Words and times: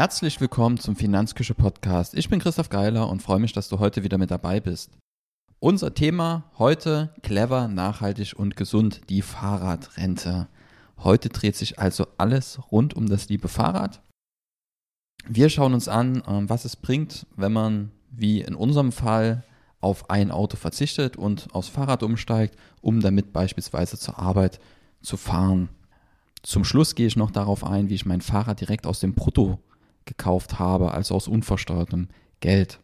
Herzlich 0.00 0.40
willkommen 0.40 0.78
zum 0.78 0.96
Finanzküche 0.96 1.52
Podcast. 1.52 2.14
Ich 2.14 2.30
bin 2.30 2.40
Christoph 2.40 2.70
Geiler 2.70 3.10
und 3.10 3.20
freue 3.20 3.38
mich, 3.38 3.52
dass 3.52 3.68
du 3.68 3.80
heute 3.80 4.02
wieder 4.02 4.16
mit 4.16 4.30
dabei 4.30 4.58
bist. 4.58 4.96
Unser 5.58 5.92
Thema 5.92 6.50
heute 6.56 7.12
clever, 7.22 7.68
nachhaltig 7.68 8.32
und 8.34 8.56
gesund, 8.56 9.02
die 9.10 9.20
Fahrradrente. 9.20 10.48
Heute 11.00 11.28
dreht 11.28 11.54
sich 11.54 11.78
also 11.78 12.06
alles 12.16 12.58
rund 12.72 12.94
um 12.94 13.10
das 13.10 13.28
liebe 13.28 13.48
Fahrrad. 13.48 14.00
Wir 15.28 15.50
schauen 15.50 15.74
uns 15.74 15.86
an, 15.86 16.22
ähm, 16.26 16.48
was 16.48 16.64
es 16.64 16.76
bringt, 16.76 17.26
wenn 17.36 17.52
man, 17.52 17.90
wie 18.10 18.40
in 18.40 18.54
unserem 18.54 18.92
Fall, 18.92 19.44
auf 19.82 20.08
ein 20.08 20.30
Auto 20.30 20.56
verzichtet 20.56 21.18
und 21.18 21.54
aufs 21.54 21.68
Fahrrad 21.68 22.02
umsteigt, 22.02 22.56
um 22.80 23.02
damit 23.02 23.34
beispielsweise 23.34 23.98
zur 23.98 24.18
Arbeit 24.18 24.60
zu 25.02 25.18
fahren. 25.18 25.68
Zum 26.42 26.64
Schluss 26.64 26.94
gehe 26.94 27.06
ich 27.06 27.16
noch 27.16 27.30
darauf 27.30 27.64
ein, 27.64 27.90
wie 27.90 27.96
ich 27.96 28.06
mein 28.06 28.22
Fahrrad 28.22 28.62
direkt 28.62 28.86
aus 28.86 29.00
dem 29.00 29.12
Brutto 29.12 29.58
gekauft 30.04 30.58
habe, 30.58 30.92
also 30.92 31.14
aus 31.14 31.28
unversteuertem 31.28 32.08
Geld. 32.40 32.80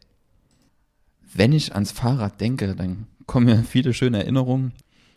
Wenn 1.35 1.53
ich 1.53 1.75
ans 1.75 1.93
Fahrrad 1.93 2.41
denke, 2.41 2.75
dann 2.75 3.07
kommen 3.27 3.47
mir 3.47 3.63
viele 3.65 3.93
schöne 3.93 4.19
Erinnerungen. 4.19 4.73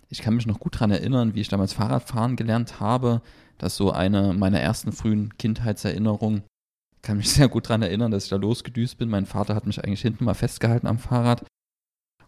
Ich 0.09 0.21
kann 0.21 0.35
mich 0.35 0.47
noch 0.47 0.59
gut 0.59 0.75
daran 0.75 0.91
erinnern, 0.91 1.35
wie 1.35 1.41
ich 1.41 1.49
damals 1.49 1.73
Fahrradfahren 1.73 2.35
gelernt 2.35 2.79
habe. 2.79 3.21
Das 3.57 3.73
ist 3.73 3.77
so 3.77 3.91
eine 3.91 4.33
meiner 4.33 4.59
ersten 4.59 4.91
frühen 4.91 5.37
Kindheitserinnerungen. 5.37 6.43
Ich 6.95 7.01
kann 7.03 7.17
mich 7.17 7.29
sehr 7.33 7.47
gut 7.47 7.65
daran 7.65 7.83
erinnern, 7.83 8.11
dass 8.11 8.23
ich 8.23 8.29
da 8.29 8.37
losgedüst 8.37 8.97
bin. 8.97 9.09
Mein 9.09 9.25
Vater 9.25 9.55
hat 9.55 9.67
mich 9.67 9.83
eigentlich 9.83 10.01
hinten 10.01 10.25
mal 10.25 10.33
festgehalten 10.33 10.87
am 10.87 10.97
Fahrrad. 10.97 11.45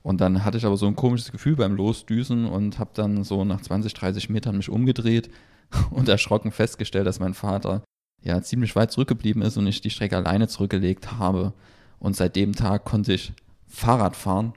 Und 0.04 0.22
dann 0.22 0.44
hatte 0.44 0.58
ich 0.58 0.66
aber 0.66 0.78
so 0.78 0.88
ein 0.88 0.96
komisches 0.96 1.32
Gefühl 1.32 1.56
beim 1.56 1.76
Losdüsen 1.76 2.46
und 2.46 2.80
habe 2.80 2.92
dann 2.94 3.24
so 3.24 3.46
nach 3.46 3.62
20, 3.62 3.94
30 3.94 4.30
Metern 4.30 4.58
mich 4.58 4.70
umgedreht 4.70 5.30
und 5.92 6.10
erschrocken 6.10 6.52
festgestellt, 6.52 7.08
dass 7.08 7.20
mein 7.20 7.34
Vater 7.34 7.84
ja 8.24 8.42
ziemlich 8.42 8.76
weit 8.76 8.92
zurückgeblieben 8.92 9.42
ist 9.42 9.58
und 9.58 9.68
ich 9.68 9.82
die 9.82 9.90
Strecke 9.90 10.18
alleine 10.18 10.48
zurückgelegt 10.48 11.14
habe. 11.14 11.54
Und 12.00 12.16
seit 12.16 12.36
dem 12.36 12.54
Tag 12.56 12.86
konnte 12.86 13.14
ich 13.14 13.34
Fahrrad 13.68 14.16
fahren. 14.16 14.54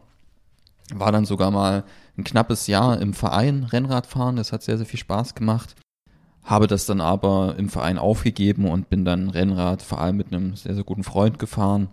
War 0.93 1.13
dann 1.13 1.25
sogar 1.25 1.51
mal 1.51 1.85
ein 2.17 2.25
knappes 2.25 2.67
Jahr 2.67 3.01
im 3.01 3.15
Verein 3.15 3.65
Rennrad 3.65 4.07
fahren. 4.07 4.37
Das 4.37 4.53
hat 4.53 4.63
sehr, 4.63 4.77
sehr 4.77 4.87
viel 4.87 4.99
Spaß 4.99 5.35
gemacht. 5.35 5.77
Habe 6.43 6.67
das 6.67 6.85
dann 6.85 7.01
aber 7.01 7.57
im 7.57 7.71
Verein 7.71 7.99
aufgegeben 7.99 8.69
und 8.69 8.91
bin 8.91 9.05
dann 9.05 9.31
Rennrad 9.31 9.81
vor 9.81 10.01
allem 10.01 10.17
mit 10.17 10.33
einem 10.33 10.57
sehr, 10.57 10.75
sehr 10.75 10.85
guten 10.85 11.05
Freund 11.05 11.39
gefahren, 11.39 11.89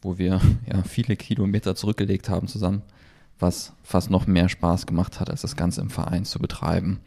wo 0.00 0.16
wir 0.18 0.40
ja 0.72 0.82
viele 0.84 1.16
Kilometer 1.16 1.74
zurückgelegt 1.74 2.28
haben 2.28 2.46
zusammen, 2.46 2.82
was 3.40 3.72
fast 3.82 4.10
noch 4.10 4.28
mehr 4.28 4.48
Spaß 4.48 4.86
gemacht 4.86 5.18
hat, 5.18 5.28
als 5.28 5.42
das 5.42 5.56
Ganze 5.56 5.80
im 5.80 5.90
Verein 5.90 6.24
zu 6.24 6.38
betreiben. 6.38 7.00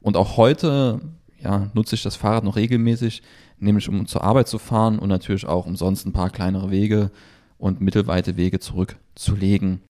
Und 0.00 0.16
auch 0.16 0.36
heute 0.36 1.00
ja, 1.44 1.70
nutze 1.74 1.94
ich 1.94 2.02
das 2.02 2.16
Fahrrad 2.16 2.44
noch 2.44 2.56
regelmäßig, 2.56 3.22
nämlich 3.58 3.88
um 3.88 4.06
zur 4.06 4.24
Arbeit 4.24 4.48
zu 4.48 4.58
fahren 4.58 4.98
und 4.98 5.08
natürlich 5.08 5.46
auch 5.46 5.66
um 5.66 5.76
sonst 5.76 6.06
ein 6.06 6.12
paar 6.12 6.30
kleinere 6.30 6.70
Wege 6.70 7.10
und 7.58 7.80
mittelweite 7.80 8.36
Wege 8.36 8.58
zurückzulegen. 8.58 9.82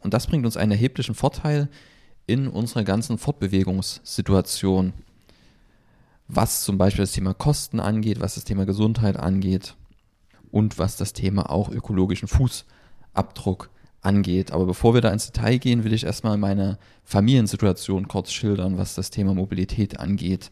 Und 0.00 0.14
das 0.14 0.26
bringt 0.26 0.44
uns 0.44 0.56
einen 0.56 0.72
erheblichen 0.72 1.14
Vorteil 1.14 1.68
in 2.26 2.48
unserer 2.48 2.84
ganzen 2.84 3.18
Fortbewegungssituation, 3.18 4.92
was 6.28 6.62
zum 6.62 6.78
Beispiel 6.78 7.02
das 7.02 7.12
Thema 7.12 7.34
Kosten 7.34 7.80
angeht, 7.80 8.20
was 8.20 8.34
das 8.34 8.44
Thema 8.44 8.66
Gesundheit 8.66 9.16
angeht 9.16 9.74
und 10.50 10.78
was 10.78 10.96
das 10.96 11.12
Thema 11.12 11.50
auch 11.50 11.70
ökologischen 11.70 12.28
Fußabdruck 12.28 13.70
angeht. 14.02 14.52
Aber 14.52 14.66
bevor 14.66 14.94
wir 14.94 15.00
da 15.00 15.10
ins 15.10 15.30
Detail 15.30 15.58
gehen, 15.58 15.84
will 15.84 15.92
ich 15.92 16.04
erstmal 16.04 16.36
meine 16.36 16.78
Familiensituation 17.04 18.08
kurz 18.08 18.32
schildern, 18.32 18.76
was 18.76 18.94
das 18.94 19.10
Thema 19.10 19.34
Mobilität 19.34 19.98
angeht. 19.98 20.50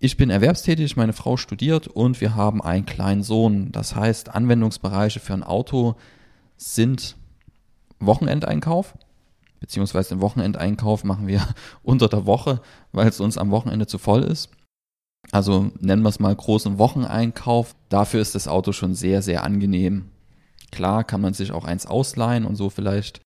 Ich 0.00 0.16
bin 0.16 0.30
erwerbstätig, 0.30 0.96
meine 0.96 1.12
Frau 1.12 1.36
studiert 1.36 1.88
und 1.88 2.20
wir 2.20 2.36
haben 2.36 2.62
einen 2.62 2.86
kleinen 2.86 3.24
Sohn. 3.24 3.72
Das 3.72 3.96
heißt, 3.96 4.28
Anwendungsbereiche 4.28 5.18
für 5.18 5.34
ein 5.34 5.42
Auto 5.42 5.96
sind 6.56 7.16
Wochenendeinkauf, 7.98 8.96
beziehungsweise 9.58 10.10
den 10.10 10.20
Wochenendeinkauf 10.20 11.02
machen 11.02 11.26
wir 11.26 11.42
unter 11.82 12.08
der 12.08 12.26
Woche, 12.26 12.60
weil 12.92 13.08
es 13.08 13.18
uns 13.18 13.36
am 13.38 13.50
Wochenende 13.50 13.88
zu 13.88 13.98
voll 13.98 14.22
ist. 14.22 14.50
Also 15.32 15.72
nennen 15.80 16.02
wir 16.02 16.10
es 16.10 16.20
mal 16.20 16.34
großen 16.34 16.78
Wocheneinkauf. 16.78 17.74
Dafür 17.88 18.20
ist 18.20 18.36
das 18.36 18.46
Auto 18.46 18.70
schon 18.70 18.94
sehr, 18.94 19.20
sehr 19.20 19.42
angenehm. 19.42 20.10
Klar 20.70 21.02
kann 21.02 21.20
man 21.20 21.34
sich 21.34 21.50
auch 21.50 21.64
eins 21.64 21.86
ausleihen 21.86 22.44
und 22.44 22.54
so 22.54 22.70
vielleicht 22.70 23.20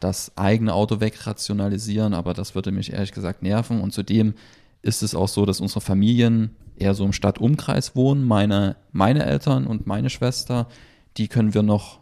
das 0.00 0.36
eigene 0.36 0.74
Auto 0.74 1.00
wegrationalisieren, 1.00 2.14
aber 2.14 2.34
das 2.34 2.54
würde 2.54 2.72
mich 2.72 2.92
ehrlich 2.92 3.12
gesagt 3.12 3.42
nerven. 3.42 3.80
Und 3.80 3.92
zudem 3.92 4.34
ist 4.82 5.02
es 5.02 5.14
auch 5.14 5.28
so, 5.28 5.46
dass 5.46 5.60
unsere 5.60 5.80
Familien 5.80 6.56
eher 6.76 6.94
so 6.94 7.04
im 7.04 7.12
Stadtumkreis 7.12 7.94
wohnen. 7.94 8.24
Meine, 8.24 8.76
meine 8.92 9.24
Eltern 9.24 9.66
und 9.66 9.86
meine 9.86 10.10
Schwester, 10.10 10.68
die 11.16 11.28
können 11.28 11.54
wir 11.54 11.62
noch 11.62 12.00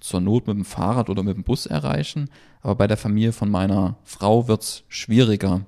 zur 0.00 0.20
Not 0.20 0.46
mit 0.46 0.56
dem 0.56 0.64
Fahrrad 0.64 1.10
oder 1.10 1.22
mit 1.22 1.36
dem 1.36 1.44
Bus 1.44 1.66
erreichen. 1.66 2.30
Aber 2.60 2.76
bei 2.76 2.86
der 2.86 2.96
Familie 2.96 3.32
von 3.32 3.50
meiner 3.50 3.96
Frau 4.04 4.48
wird 4.48 4.62
es 4.62 4.84
schwieriger. 4.88 5.66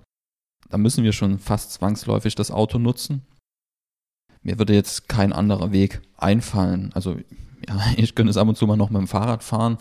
Da 0.68 0.78
müssen 0.78 1.04
wir 1.04 1.12
schon 1.12 1.38
fast 1.38 1.72
zwangsläufig 1.72 2.34
das 2.34 2.50
Auto 2.50 2.78
nutzen. 2.78 3.22
Mir 4.42 4.58
würde 4.58 4.74
jetzt 4.74 5.08
kein 5.08 5.32
anderer 5.32 5.72
Weg 5.72 6.02
einfallen. 6.16 6.90
Also 6.94 7.16
ja, 7.68 7.80
ich 7.96 8.14
könnte 8.14 8.30
es 8.30 8.36
ab 8.36 8.48
und 8.48 8.56
zu 8.56 8.66
mal 8.66 8.76
noch 8.76 8.90
mit 8.90 9.00
dem 9.00 9.08
Fahrrad 9.08 9.42
fahren, 9.42 9.78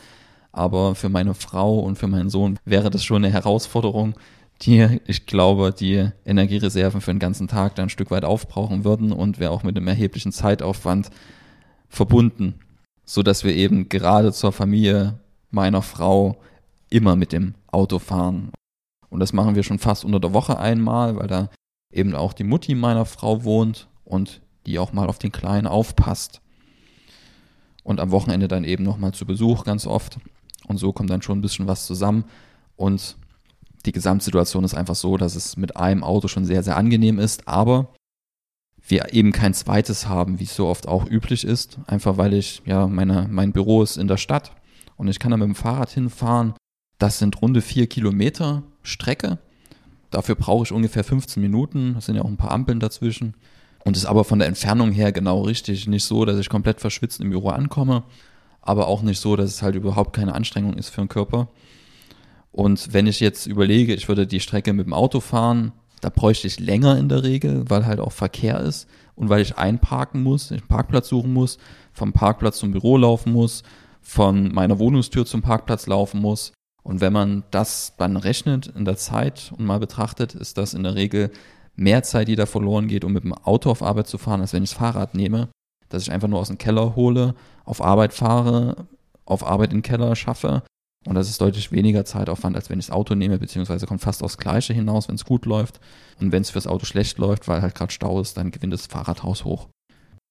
aber 0.52 0.96
für 0.96 1.10
meine 1.10 1.34
Frau 1.34 1.80
und 1.80 1.98
für 1.98 2.08
meinen 2.08 2.30
Sohn 2.30 2.60
wäre 2.66 2.90
das 2.90 3.04
schon 3.04 3.24
eine 3.24 3.34
Herausforderung, 3.34 4.16
die, 4.62 5.02
ich 5.06 5.26
glaube, 5.26 5.74
die 5.78 6.10
Energiereserven 6.26 7.02
für 7.02 7.14
den 7.14 7.20
ganzen 7.20 7.48
Tag 7.48 7.76
dann 7.76 7.88
ein 7.88 7.90
Stück 7.90 8.12
weit 8.12 8.26
aufbrauchen 8.26 8.84
würden 8.84 9.12
und 9.12 9.40
wäre 9.40 9.52
auch 9.52 9.64
mit 9.64 9.76
einem 9.76 9.88
erheblichen 9.88 10.32
Zeitaufwand 10.32 11.10
verbunden, 11.90 12.56
so 13.04 13.22
dass 13.22 13.44
wir 13.44 13.54
eben 13.54 13.90
gerade 13.90 14.32
zur 14.32 14.52
Familie 14.52 15.20
meiner 15.52 15.82
Frau 15.82 16.38
immer 16.90 17.16
mit 17.16 17.32
dem 17.32 17.56
Auto 17.68 18.00
fahren. 18.00 18.52
Und 19.10 19.20
das 19.20 19.34
machen 19.34 19.56
wir 19.56 19.64
schon 19.64 19.80
fast 19.80 20.06
unter 20.06 20.20
der 20.20 20.34
Woche 20.34 20.60
einmal, 20.60 21.16
weil 21.16 21.28
da 21.28 21.50
eben 21.92 22.16
auch 22.16 22.34
die 22.34 22.44
Mutti 22.44 22.76
meiner 22.76 23.06
Frau 23.06 23.44
wohnt 23.44 23.88
und 24.04 24.42
die 24.66 24.80
auch 24.80 24.94
mal 24.94 25.08
auf 25.08 25.20
den 25.20 25.32
Kleinen 25.32 25.68
aufpasst. 25.68 26.42
Und 27.84 28.00
am 28.00 28.12
Wochenende 28.12 28.48
dann 28.48 28.64
eben 28.64 28.84
nochmal 28.84 29.14
zu 29.14 29.26
Besuch 29.26 29.64
ganz 29.64 29.86
oft. 29.86 30.18
Und 30.68 30.78
so 30.78 30.92
kommt 30.92 31.10
dann 31.10 31.22
schon 31.22 31.38
ein 31.38 31.42
bisschen 31.42 31.68
was 31.68 31.86
zusammen. 31.86 32.26
Und 32.76 33.16
die 33.86 33.92
Gesamtsituation 33.92 34.64
ist 34.64 34.76
einfach 34.76 34.96
so, 34.96 35.18
dass 35.18 35.36
es 35.36 35.58
mit 35.58 35.78
einem 35.78 36.04
Auto 36.04 36.28
schon 36.28 36.46
sehr, 36.46 36.64
sehr 36.64 36.78
angenehm 36.78 37.20
ist, 37.20 37.48
aber 37.48 37.94
wir 38.88 39.14
eben 39.14 39.32
kein 39.32 39.54
zweites 39.54 40.08
haben, 40.08 40.40
wie 40.40 40.44
es 40.44 40.56
so 40.56 40.68
oft 40.68 40.88
auch 40.88 41.10
üblich 41.10 41.44
ist, 41.44 41.80
einfach 41.88 42.18
weil 42.18 42.34
ich, 42.34 42.62
ja, 42.66 42.88
meine, 42.88 43.28
mein 43.30 43.52
Büro 43.52 43.82
ist 43.82 43.98
in 43.98 44.08
der 44.08 44.18
Stadt 44.18 44.52
und 44.98 45.08
ich 45.08 45.20
kann 45.20 45.32
da 45.32 45.38
mit 45.38 45.48
dem 45.48 45.56
Fahrrad 45.56 45.90
hinfahren. 45.90 46.54
Das 47.00 47.20
sind 47.20 47.42
runde 47.42 47.62
vier 47.62 47.88
Kilometer 47.88 48.64
Strecke. 48.84 49.40
Dafür 50.12 50.36
brauche 50.36 50.64
ich 50.64 50.72
ungefähr 50.72 51.04
15 51.04 51.42
Minuten. 51.42 51.96
Das 51.96 52.06
sind 52.06 52.16
ja 52.16 52.22
auch 52.22 52.30
ein 52.30 52.38
paar 52.38 52.52
Ampeln 52.52 52.80
dazwischen. 52.80 53.34
Und 53.84 53.98
ist 53.98 54.06
aber 54.06 54.24
von 54.24 54.40
der 54.40 54.48
Entfernung 54.48 54.92
her 54.92 55.12
genau 55.12 55.42
richtig. 55.42 55.88
Nicht 55.88 56.06
so, 56.06 56.26
dass 56.26 56.40
ich 56.40 56.50
komplett 56.50 56.80
verschwitzt 56.80 57.20
im 57.20 57.32
Büro 57.32 57.50
ankomme, 57.50 58.04
aber 58.62 58.88
auch 58.88 59.02
nicht 59.02 59.20
so, 59.20 59.36
dass 59.36 59.50
es 59.50 59.62
halt 59.62 59.76
überhaupt 59.76 60.16
keine 60.16 60.34
Anstrengung 60.34 60.76
ist 60.76 60.90
für 60.90 61.02
den 61.02 61.10
Körper. 61.10 61.50
Und 62.56 62.94
wenn 62.94 63.06
ich 63.06 63.20
jetzt 63.20 63.48
überlege, 63.48 63.94
ich 63.94 64.08
würde 64.08 64.26
die 64.26 64.40
Strecke 64.40 64.72
mit 64.72 64.86
dem 64.86 64.94
Auto 64.94 65.20
fahren, 65.20 65.74
da 66.00 66.08
bräuchte 66.08 66.48
ich 66.48 66.58
länger 66.58 66.98
in 66.98 67.10
der 67.10 67.24
Regel, 67.24 67.70
weil 67.70 67.86
halt 67.86 68.00
auch 68.00 68.14
Verkehr 68.14 68.62
ist 68.62 68.88
und 69.16 69.28
weil 69.28 69.42
ich 69.42 69.58
einparken 69.58 70.24
muss, 70.24 70.54
einen 70.54 70.66
Parkplatz 70.66 71.10
suchen 71.10 71.34
muss, 71.34 71.58
vom 71.92 72.14
Parkplatz 72.14 72.60
zum 72.60 72.72
Büro 72.72 72.96
laufen 72.96 73.34
muss, 73.34 73.64
von 74.00 74.54
meiner 74.54 74.80
Wohnungstür 74.80 75.26
zum 75.26 75.42
Parkplatz 75.42 75.86
laufen 75.86 76.22
muss. 76.22 76.54
Und 76.82 77.02
wenn 77.02 77.12
man 77.12 77.44
das 77.52 77.96
dann 77.98 78.16
rechnet 78.16 78.68
in 78.68 78.86
der 78.86 78.96
Zeit 78.96 79.52
und 79.58 79.66
mal 79.66 79.80
betrachtet, 79.80 80.34
ist 80.34 80.58
das 80.58 80.74
in 80.74 80.84
der 80.84 80.96
Regel 80.96 81.32
mehr 81.76 82.04
Zeit, 82.04 82.30
die 82.30 82.38
da 82.38 82.46
verloren 82.46 82.88
geht, 82.88 83.04
um 83.04 83.12
mit 83.12 83.26
dem 83.26 83.34
Auto 83.34 83.70
auf 83.70 83.84
Arbeit 83.84 84.08
zu 84.08 84.18
fahren, 84.18 84.40
als 84.40 84.54
wenn 84.54 84.64
ich 84.64 84.70
das 84.70 84.80
Fahrrad 84.80 85.14
nehme, 85.14 85.50
dass 85.90 86.04
ich 86.04 86.12
einfach 86.14 86.30
nur 86.30 86.40
aus 86.40 86.48
dem 86.48 86.58
Keller 86.58 86.96
hole, 86.96 87.36
auf 87.66 87.82
Arbeit 87.82 88.14
fahre, 88.14 88.88
auf 89.26 89.46
Arbeit 89.46 89.74
in 89.74 89.80
den 89.80 89.84
Keller 89.84 90.16
schaffe 90.16 90.64
und 91.06 91.14
das 91.16 91.30
ist 91.30 91.40
deutlich 91.40 91.72
weniger 91.72 92.04
Zeitaufwand, 92.04 92.56
als 92.56 92.70
wenn 92.70 92.80
ich 92.80 92.88
das 92.88 92.96
Auto 92.96 93.14
nehme, 93.14 93.38
beziehungsweise 93.38 93.86
kommt 93.86 94.02
fast 94.02 94.24
aufs 94.24 94.38
Gleiche 94.38 94.74
hinaus, 94.74 95.08
wenn 95.08 95.16
es 95.16 95.26
gut 95.26 95.46
läuft. 95.46 95.80
Und 96.20 96.32
wenn 96.32 96.42
es 96.42 96.50
fürs 96.50 96.68
Auto 96.68 96.86
schlecht 96.86 97.20
läuft, 97.20 97.48
weil 97.48 97.62
halt 97.62 97.76
gerade 97.76 97.94
Stau 97.94 98.20
ist, 98.20 98.38
dann 98.38 98.52
gewinnt 98.52 98.74
das 98.74 98.88
Fahrradhaus 98.88 99.46
hoch. 99.46 99.68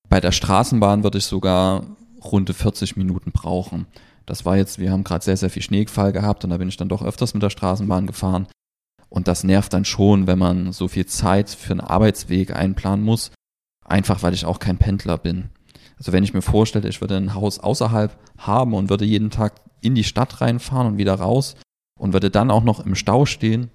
Bei 0.09 0.21
der 0.21 0.33
Straßenbahn 0.33 1.05
würde 1.05 1.19
ich 1.19 1.25
sogar 1.25 1.85
runde 2.23 2.55
40 2.55 2.97
Minuten 2.97 3.31
brauchen. 3.31 3.87
Das 4.27 4.45
war 4.45 4.57
jetzt, 4.57 4.79
wir 4.79 4.91
haben 4.91 5.05
gerade 5.05 5.25
sehr, 5.25 5.37
sehr 5.37 5.51
viel 5.51 5.63
Schneefall 5.63 6.13
gehabt 6.13 6.43
und 6.45 6.51
da 6.51 6.57
bin 6.57 6.69
ich 6.69 6.77
dann 6.77 6.89
doch 6.89 7.03
öfters 7.03 7.35
mit 7.35 7.43
der 7.43 7.51
Straßenbahn 7.51 8.07
gefahren. 8.07 8.49
Und 9.09 9.29
das 9.29 9.45
nervt 9.45 9.73
dann 9.73 9.85
schon, 9.85 10.27
wenn 10.27 10.39
man 10.39 10.73
so 10.73 10.89
viel 10.89 11.07
Zeit 11.07 11.51
für 11.51 11.73
einen 11.73 11.81
Arbeitsweg 11.81 12.57
einplanen 12.57 13.05
muss. 13.05 13.31
Einfach 13.85 14.23
weil 14.23 14.35
ich 14.35 14.45
auch 14.45 14.59
kein 14.59 14.79
Pendler 14.79 15.19
bin. 15.19 15.51
Also 15.97 16.13
wenn 16.13 16.25
ich 16.25 16.35
mir 16.35 16.43
vorstelle, 16.43 16.89
ich 16.89 17.01
würde 17.01 17.17
ein 17.17 17.35
Haus 17.35 17.59
außerhalb 17.59 18.17
haben 18.39 18.75
und 18.75 18.91
würde 18.91 19.05
jeden 19.05 19.31
Tag 19.31 19.61
in 19.81 19.95
die 19.95 20.05
Stadt 20.05 20.41
reinfahren 20.41 20.87
und 20.87 20.99
wieder 20.99 21.15
raus 21.15 21.57
und 21.99 22.13
würde 22.13 22.31
dann 22.31 22.51
auch 22.51 22.65
noch 22.65 22.85
im 22.85 22.95
Stau 22.95 23.27
stehen, 23.27 23.71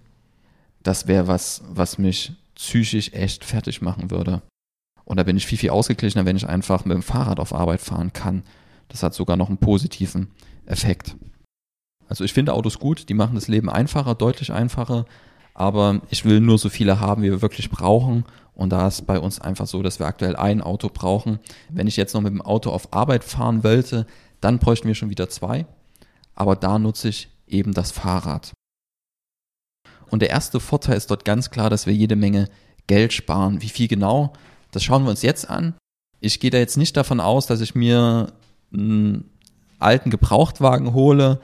das 0.83 1.07
wäre 1.07 1.27
was, 1.27 1.63
was 1.69 1.97
mich 1.97 2.33
psychisch 2.55 3.13
echt 3.13 3.45
fertig 3.45 3.81
machen 3.81 4.11
würde. 4.11 4.41
Und 5.05 5.17
da 5.17 5.23
bin 5.23 5.37
ich 5.37 5.45
viel, 5.45 5.57
viel 5.57 5.69
ausgeglichener, 5.71 6.25
wenn 6.25 6.35
ich 6.35 6.47
einfach 6.47 6.85
mit 6.85 6.95
dem 6.95 7.03
Fahrrad 7.03 7.39
auf 7.39 7.53
Arbeit 7.53 7.81
fahren 7.81 8.13
kann. 8.13 8.43
Das 8.89 9.01
hat 9.01 9.13
sogar 9.13 9.37
noch 9.37 9.47
einen 9.49 9.57
positiven 9.57 10.27
Effekt. 10.65 11.15
Also 12.07 12.23
ich 12.23 12.33
finde 12.33 12.53
Autos 12.53 12.79
gut, 12.79 13.09
die 13.09 13.13
machen 13.13 13.35
das 13.35 13.47
Leben 13.47 13.69
einfacher, 13.69 14.15
deutlich 14.15 14.51
einfacher, 14.51 15.05
aber 15.59 16.01
ich 16.09 16.23
will 16.23 16.39
nur 16.39 16.57
so 16.57 16.69
viele 16.69 17.01
haben, 17.01 17.21
wie 17.21 17.31
wir 17.31 17.41
wirklich 17.41 17.69
brauchen. 17.69 18.23
Und 18.55 18.69
da 18.69 18.87
ist 18.87 19.05
bei 19.05 19.19
uns 19.19 19.41
einfach 19.41 19.67
so, 19.67 19.83
dass 19.83 19.99
wir 19.99 20.07
aktuell 20.07 20.37
ein 20.37 20.61
Auto 20.61 20.89
brauchen. 20.89 21.39
Wenn 21.67 21.85
ich 21.85 21.97
jetzt 21.97 22.13
noch 22.13 22.21
mit 22.21 22.31
dem 22.31 22.41
Auto 22.41 22.71
auf 22.71 22.93
Arbeit 22.93 23.25
fahren 23.25 23.61
wollte, 23.61 24.07
dann 24.39 24.59
bräuchten 24.59 24.87
wir 24.87 24.95
schon 24.95 25.09
wieder 25.09 25.27
zwei. 25.27 25.65
Aber 26.33 26.55
da 26.55 26.79
nutze 26.79 27.09
ich 27.09 27.27
eben 27.45 27.73
das 27.73 27.91
Fahrrad. 27.91 28.53
Und 30.09 30.21
der 30.21 30.29
erste 30.29 30.61
Vorteil 30.61 30.95
ist 30.95 31.11
dort 31.11 31.25
ganz 31.25 31.51
klar, 31.51 31.69
dass 31.69 31.85
wir 31.85 31.93
jede 31.93 32.15
Menge 32.15 32.47
Geld 32.87 33.11
sparen. 33.11 33.61
Wie 33.61 33.69
viel 33.69 33.89
genau? 33.89 34.31
Das 34.71 34.83
schauen 34.83 35.03
wir 35.03 35.09
uns 35.09 35.23
jetzt 35.23 35.49
an. 35.49 35.75
Ich 36.21 36.39
gehe 36.39 36.51
da 36.51 36.57
jetzt 36.57 36.77
nicht 36.77 36.95
davon 36.95 37.19
aus, 37.19 37.47
dass 37.47 37.59
ich 37.59 37.75
mir 37.75 38.31
einen 38.71 39.29
alten 39.77 40.09
Gebrauchtwagen 40.09 40.93
hole, 40.93 41.41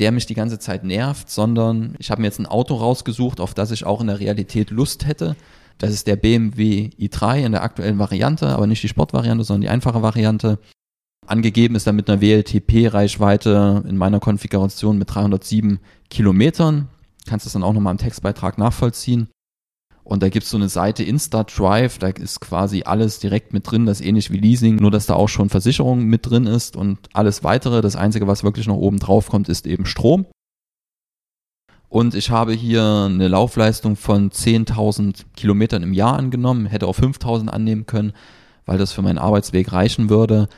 der 0.00 0.12
mich 0.12 0.26
die 0.26 0.34
ganze 0.34 0.58
Zeit 0.58 0.82
nervt, 0.82 1.30
sondern 1.30 1.94
ich 1.98 2.10
habe 2.10 2.22
mir 2.22 2.26
jetzt 2.26 2.40
ein 2.40 2.46
Auto 2.46 2.74
rausgesucht, 2.74 3.38
auf 3.38 3.54
das 3.54 3.70
ich 3.70 3.84
auch 3.84 4.00
in 4.00 4.08
der 4.08 4.18
Realität 4.18 4.70
Lust 4.70 5.06
hätte. 5.06 5.36
Das 5.78 5.90
ist 5.90 6.06
der 6.06 6.16
BMW 6.16 6.90
i3 6.98 7.44
in 7.44 7.52
der 7.52 7.62
aktuellen 7.62 7.98
Variante, 7.98 8.48
aber 8.48 8.66
nicht 8.66 8.82
die 8.82 8.88
Sportvariante, 8.88 9.44
sondern 9.44 9.62
die 9.62 9.68
einfache 9.68 10.02
Variante. 10.02 10.58
Angegeben 11.26 11.74
ist 11.74 11.86
er 11.86 11.92
mit 11.92 12.10
einer 12.10 12.20
WLTP-Reichweite 12.20 13.84
in 13.86 13.96
meiner 13.96 14.20
Konfiguration 14.20 14.98
mit 14.98 15.14
307 15.14 15.78
Kilometern. 16.08 16.88
Kannst 17.26 17.46
das 17.46 17.52
dann 17.52 17.62
auch 17.62 17.72
nochmal 17.72 17.92
im 17.92 17.98
Textbeitrag 17.98 18.58
nachvollziehen. 18.58 19.28
Und 20.10 20.24
da 20.24 20.28
gibt 20.28 20.42
es 20.42 20.50
so 20.50 20.56
eine 20.56 20.68
Seite 20.68 21.04
InstaDrive, 21.04 21.98
da 21.98 22.08
ist 22.08 22.40
quasi 22.40 22.82
alles 22.84 23.20
direkt 23.20 23.52
mit 23.52 23.70
drin, 23.70 23.86
das 23.86 24.00
ähnlich 24.00 24.32
wie 24.32 24.38
Leasing, 24.38 24.74
nur 24.74 24.90
dass 24.90 25.06
da 25.06 25.14
auch 25.14 25.28
schon 25.28 25.50
Versicherung 25.50 26.02
mit 26.02 26.28
drin 26.28 26.46
ist 26.48 26.74
und 26.74 26.98
alles 27.12 27.44
weitere. 27.44 27.80
Das 27.80 27.94
Einzige, 27.94 28.26
was 28.26 28.42
wirklich 28.42 28.66
noch 28.66 28.74
oben 28.74 28.98
drauf 28.98 29.28
kommt, 29.28 29.48
ist 29.48 29.68
eben 29.68 29.86
Strom. 29.86 30.26
Und 31.88 32.16
ich 32.16 32.30
habe 32.30 32.52
hier 32.52 33.04
eine 33.08 33.28
Laufleistung 33.28 33.94
von 33.94 34.32
10.000 34.32 35.26
Kilometern 35.36 35.84
im 35.84 35.92
Jahr 35.92 36.18
angenommen, 36.18 36.66
hätte 36.66 36.88
auch 36.88 36.98
5.000 36.98 37.46
annehmen 37.46 37.86
können, 37.86 38.12
weil 38.66 38.78
das 38.78 38.90
für 38.90 39.02
meinen 39.02 39.18
Arbeitsweg 39.18 39.70
reichen 39.70 40.10
würde. 40.10 40.48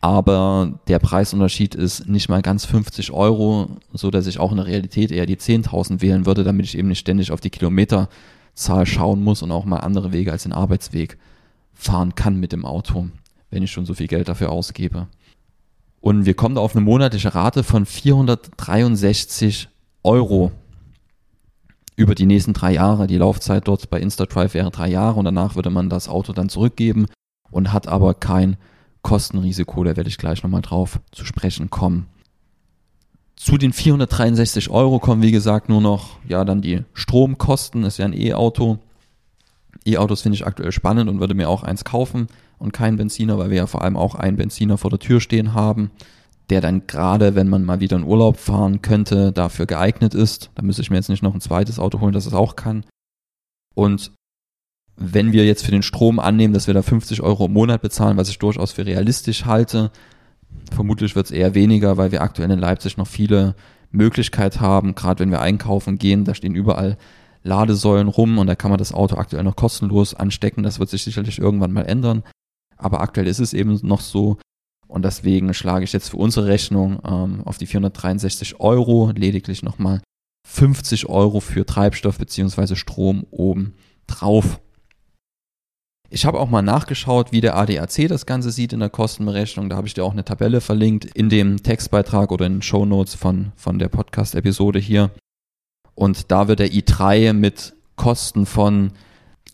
Aber 0.00 0.80
der 0.88 0.98
Preisunterschied 0.98 1.74
ist 1.74 2.08
nicht 2.08 2.30
mal 2.30 2.40
ganz 2.40 2.64
50 2.64 3.12
Euro, 3.12 3.68
so 3.92 4.10
dass 4.10 4.26
ich 4.26 4.38
auch 4.40 4.50
in 4.50 4.56
der 4.56 4.66
Realität 4.66 5.12
eher 5.12 5.26
die 5.26 5.36
10.000 5.36 6.00
wählen 6.00 6.24
würde, 6.24 6.42
damit 6.42 6.64
ich 6.64 6.78
eben 6.78 6.88
nicht 6.88 7.00
ständig 7.00 7.32
auf 7.32 7.42
die 7.42 7.50
Kilometer 7.50 8.08
Zahl 8.54 8.86
schauen 8.86 9.22
muss 9.22 9.42
und 9.42 9.52
auch 9.52 9.64
mal 9.64 9.78
andere 9.78 10.12
Wege 10.12 10.32
als 10.32 10.44
den 10.44 10.52
Arbeitsweg 10.52 11.18
fahren 11.72 12.14
kann 12.14 12.38
mit 12.38 12.52
dem 12.52 12.64
Auto, 12.64 13.08
wenn 13.50 13.62
ich 13.62 13.72
schon 13.72 13.86
so 13.86 13.94
viel 13.94 14.06
Geld 14.06 14.28
dafür 14.28 14.50
ausgebe. 14.50 15.08
Und 16.00 16.26
wir 16.26 16.34
kommen 16.34 16.54
da 16.54 16.60
auf 16.60 16.76
eine 16.76 16.84
monatliche 16.84 17.34
Rate 17.34 17.62
von 17.62 17.86
463 17.86 19.68
Euro 20.02 20.52
über 21.96 22.14
die 22.14 22.26
nächsten 22.26 22.52
drei 22.52 22.74
Jahre. 22.74 23.06
Die 23.06 23.16
Laufzeit 23.16 23.66
dort 23.66 23.88
bei 23.90 24.00
InstaDrive 24.00 24.54
wäre 24.54 24.70
drei 24.70 24.88
Jahre 24.88 25.18
und 25.18 25.24
danach 25.24 25.56
würde 25.56 25.70
man 25.70 25.88
das 25.88 26.08
Auto 26.08 26.32
dann 26.32 26.48
zurückgeben 26.48 27.06
und 27.50 27.72
hat 27.72 27.88
aber 27.88 28.14
kein 28.14 28.56
Kostenrisiko. 29.02 29.84
Da 29.84 29.96
werde 29.96 30.08
ich 30.08 30.18
gleich 30.18 30.42
nochmal 30.42 30.62
drauf 30.62 31.00
zu 31.12 31.24
sprechen 31.24 31.70
kommen. 31.70 32.06
Zu 33.36 33.58
den 33.58 33.72
463 33.72 34.70
Euro 34.70 35.00
kommen, 35.00 35.22
wie 35.22 35.32
gesagt, 35.32 35.68
nur 35.68 35.80
noch, 35.80 36.18
ja, 36.28 36.44
dann 36.44 36.62
die 36.62 36.84
Stromkosten, 36.92 37.82
das 37.82 37.94
ist 37.94 37.98
ja 37.98 38.04
ein 38.04 38.12
E-Auto. 38.12 38.78
E-Autos 39.84 40.22
finde 40.22 40.36
ich 40.36 40.46
aktuell 40.46 40.72
spannend 40.72 41.10
und 41.10 41.20
würde 41.20 41.34
mir 41.34 41.48
auch 41.48 41.62
eins 41.62 41.84
kaufen 41.84 42.28
und 42.58 42.72
kein 42.72 42.96
Benziner, 42.96 43.36
weil 43.38 43.50
wir 43.50 43.58
ja 43.58 43.66
vor 43.66 43.82
allem 43.82 43.96
auch 43.96 44.14
einen 44.14 44.36
Benziner 44.36 44.78
vor 44.78 44.90
der 44.90 45.00
Tür 45.00 45.20
stehen 45.20 45.52
haben, 45.52 45.90
der 46.50 46.60
dann 46.60 46.86
gerade, 46.86 47.34
wenn 47.34 47.48
man 47.48 47.64
mal 47.64 47.80
wieder 47.80 47.96
in 47.96 48.04
Urlaub 48.04 48.38
fahren 48.38 48.82
könnte, 48.82 49.32
dafür 49.32 49.66
geeignet 49.66 50.14
ist. 50.14 50.50
Da 50.54 50.62
müsste 50.62 50.82
ich 50.82 50.90
mir 50.90 50.96
jetzt 50.96 51.08
nicht 51.08 51.22
noch 51.22 51.34
ein 51.34 51.40
zweites 51.40 51.78
Auto 51.78 52.00
holen, 52.00 52.12
das 52.12 52.26
es 52.26 52.34
auch 52.34 52.56
kann. 52.56 52.84
Und 53.74 54.12
wenn 54.96 55.32
wir 55.32 55.44
jetzt 55.44 55.64
für 55.64 55.72
den 55.72 55.82
Strom 55.82 56.18
annehmen, 56.18 56.54
dass 56.54 56.66
wir 56.66 56.74
da 56.74 56.82
50 56.82 57.20
Euro 57.20 57.46
im 57.46 57.52
Monat 57.52 57.82
bezahlen, 57.82 58.16
was 58.16 58.28
ich 58.28 58.38
durchaus 58.38 58.72
für 58.72 58.86
realistisch 58.86 59.44
halte, 59.44 59.90
Vermutlich 60.72 61.14
wird 61.14 61.26
es 61.26 61.32
eher 61.32 61.54
weniger, 61.54 61.96
weil 61.96 62.12
wir 62.12 62.22
aktuell 62.22 62.50
in 62.50 62.58
Leipzig 62.58 62.96
noch 62.96 63.06
viele 63.06 63.54
Möglichkeiten 63.90 64.60
haben, 64.60 64.94
gerade 64.94 65.20
wenn 65.20 65.30
wir 65.30 65.40
einkaufen 65.40 65.98
gehen, 65.98 66.24
da 66.24 66.34
stehen 66.34 66.54
überall 66.54 66.96
Ladesäulen 67.44 68.08
rum 68.08 68.38
und 68.38 68.46
da 68.46 68.54
kann 68.54 68.70
man 68.70 68.78
das 68.78 68.92
Auto 68.92 69.16
aktuell 69.16 69.44
noch 69.44 69.54
kostenlos 69.54 70.14
anstecken. 70.14 70.62
Das 70.62 70.80
wird 70.80 70.88
sich 70.88 71.04
sicherlich 71.04 71.38
irgendwann 71.38 71.72
mal 71.72 71.82
ändern. 71.82 72.22
Aber 72.76 73.00
aktuell 73.00 73.26
ist 73.26 73.38
es 73.38 73.52
eben 73.52 73.78
noch 73.82 74.00
so. 74.00 74.38
Und 74.88 75.04
deswegen 75.04 75.52
schlage 75.54 75.84
ich 75.84 75.92
jetzt 75.92 76.08
für 76.08 76.16
unsere 76.16 76.46
Rechnung 76.46 77.00
ähm, 77.04 77.42
auf 77.44 77.58
die 77.58 77.66
463 77.66 78.60
Euro 78.60 79.12
lediglich 79.14 79.62
nochmal 79.62 80.00
50 80.46 81.08
Euro 81.08 81.40
für 81.40 81.66
Treibstoff 81.66 82.18
beziehungsweise 82.18 82.76
Strom 82.76 83.26
oben 83.30 83.74
drauf. 84.06 84.60
Ich 86.14 86.26
habe 86.26 86.38
auch 86.38 86.48
mal 86.48 86.62
nachgeschaut, 86.62 87.32
wie 87.32 87.40
der 87.40 87.56
ADAC 87.56 88.06
das 88.06 88.24
Ganze 88.24 88.52
sieht 88.52 88.72
in 88.72 88.78
der 88.78 88.88
Kostenberechnung. 88.88 89.68
Da 89.68 89.74
habe 89.74 89.88
ich 89.88 89.94
dir 89.94 90.04
auch 90.04 90.12
eine 90.12 90.24
Tabelle 90.24 90.60
verlinkt 90.60 91.06
in 91.06 91.28
dem 91.28 91.60
Textbeitrag 91.60 92.30
oder 92.30 92.46
in 92.46 92.52
den 92.52 92.62
Show 92.62 92.86
Notes 92.86 93.16
von, 93.16 93.50
von 93.56 93.80
der 93.80 93.88
Podcast-Episode 93.88 94.78
hier. 94.78 95.10
Und 95.96 96.30
da 96.30 96.46
wird 96.46 96.60
der 96.60 96.70
i3 96.70 97.32
mit 97.32 97.74
Kosten 97.96 98.46
von 98.46 98.92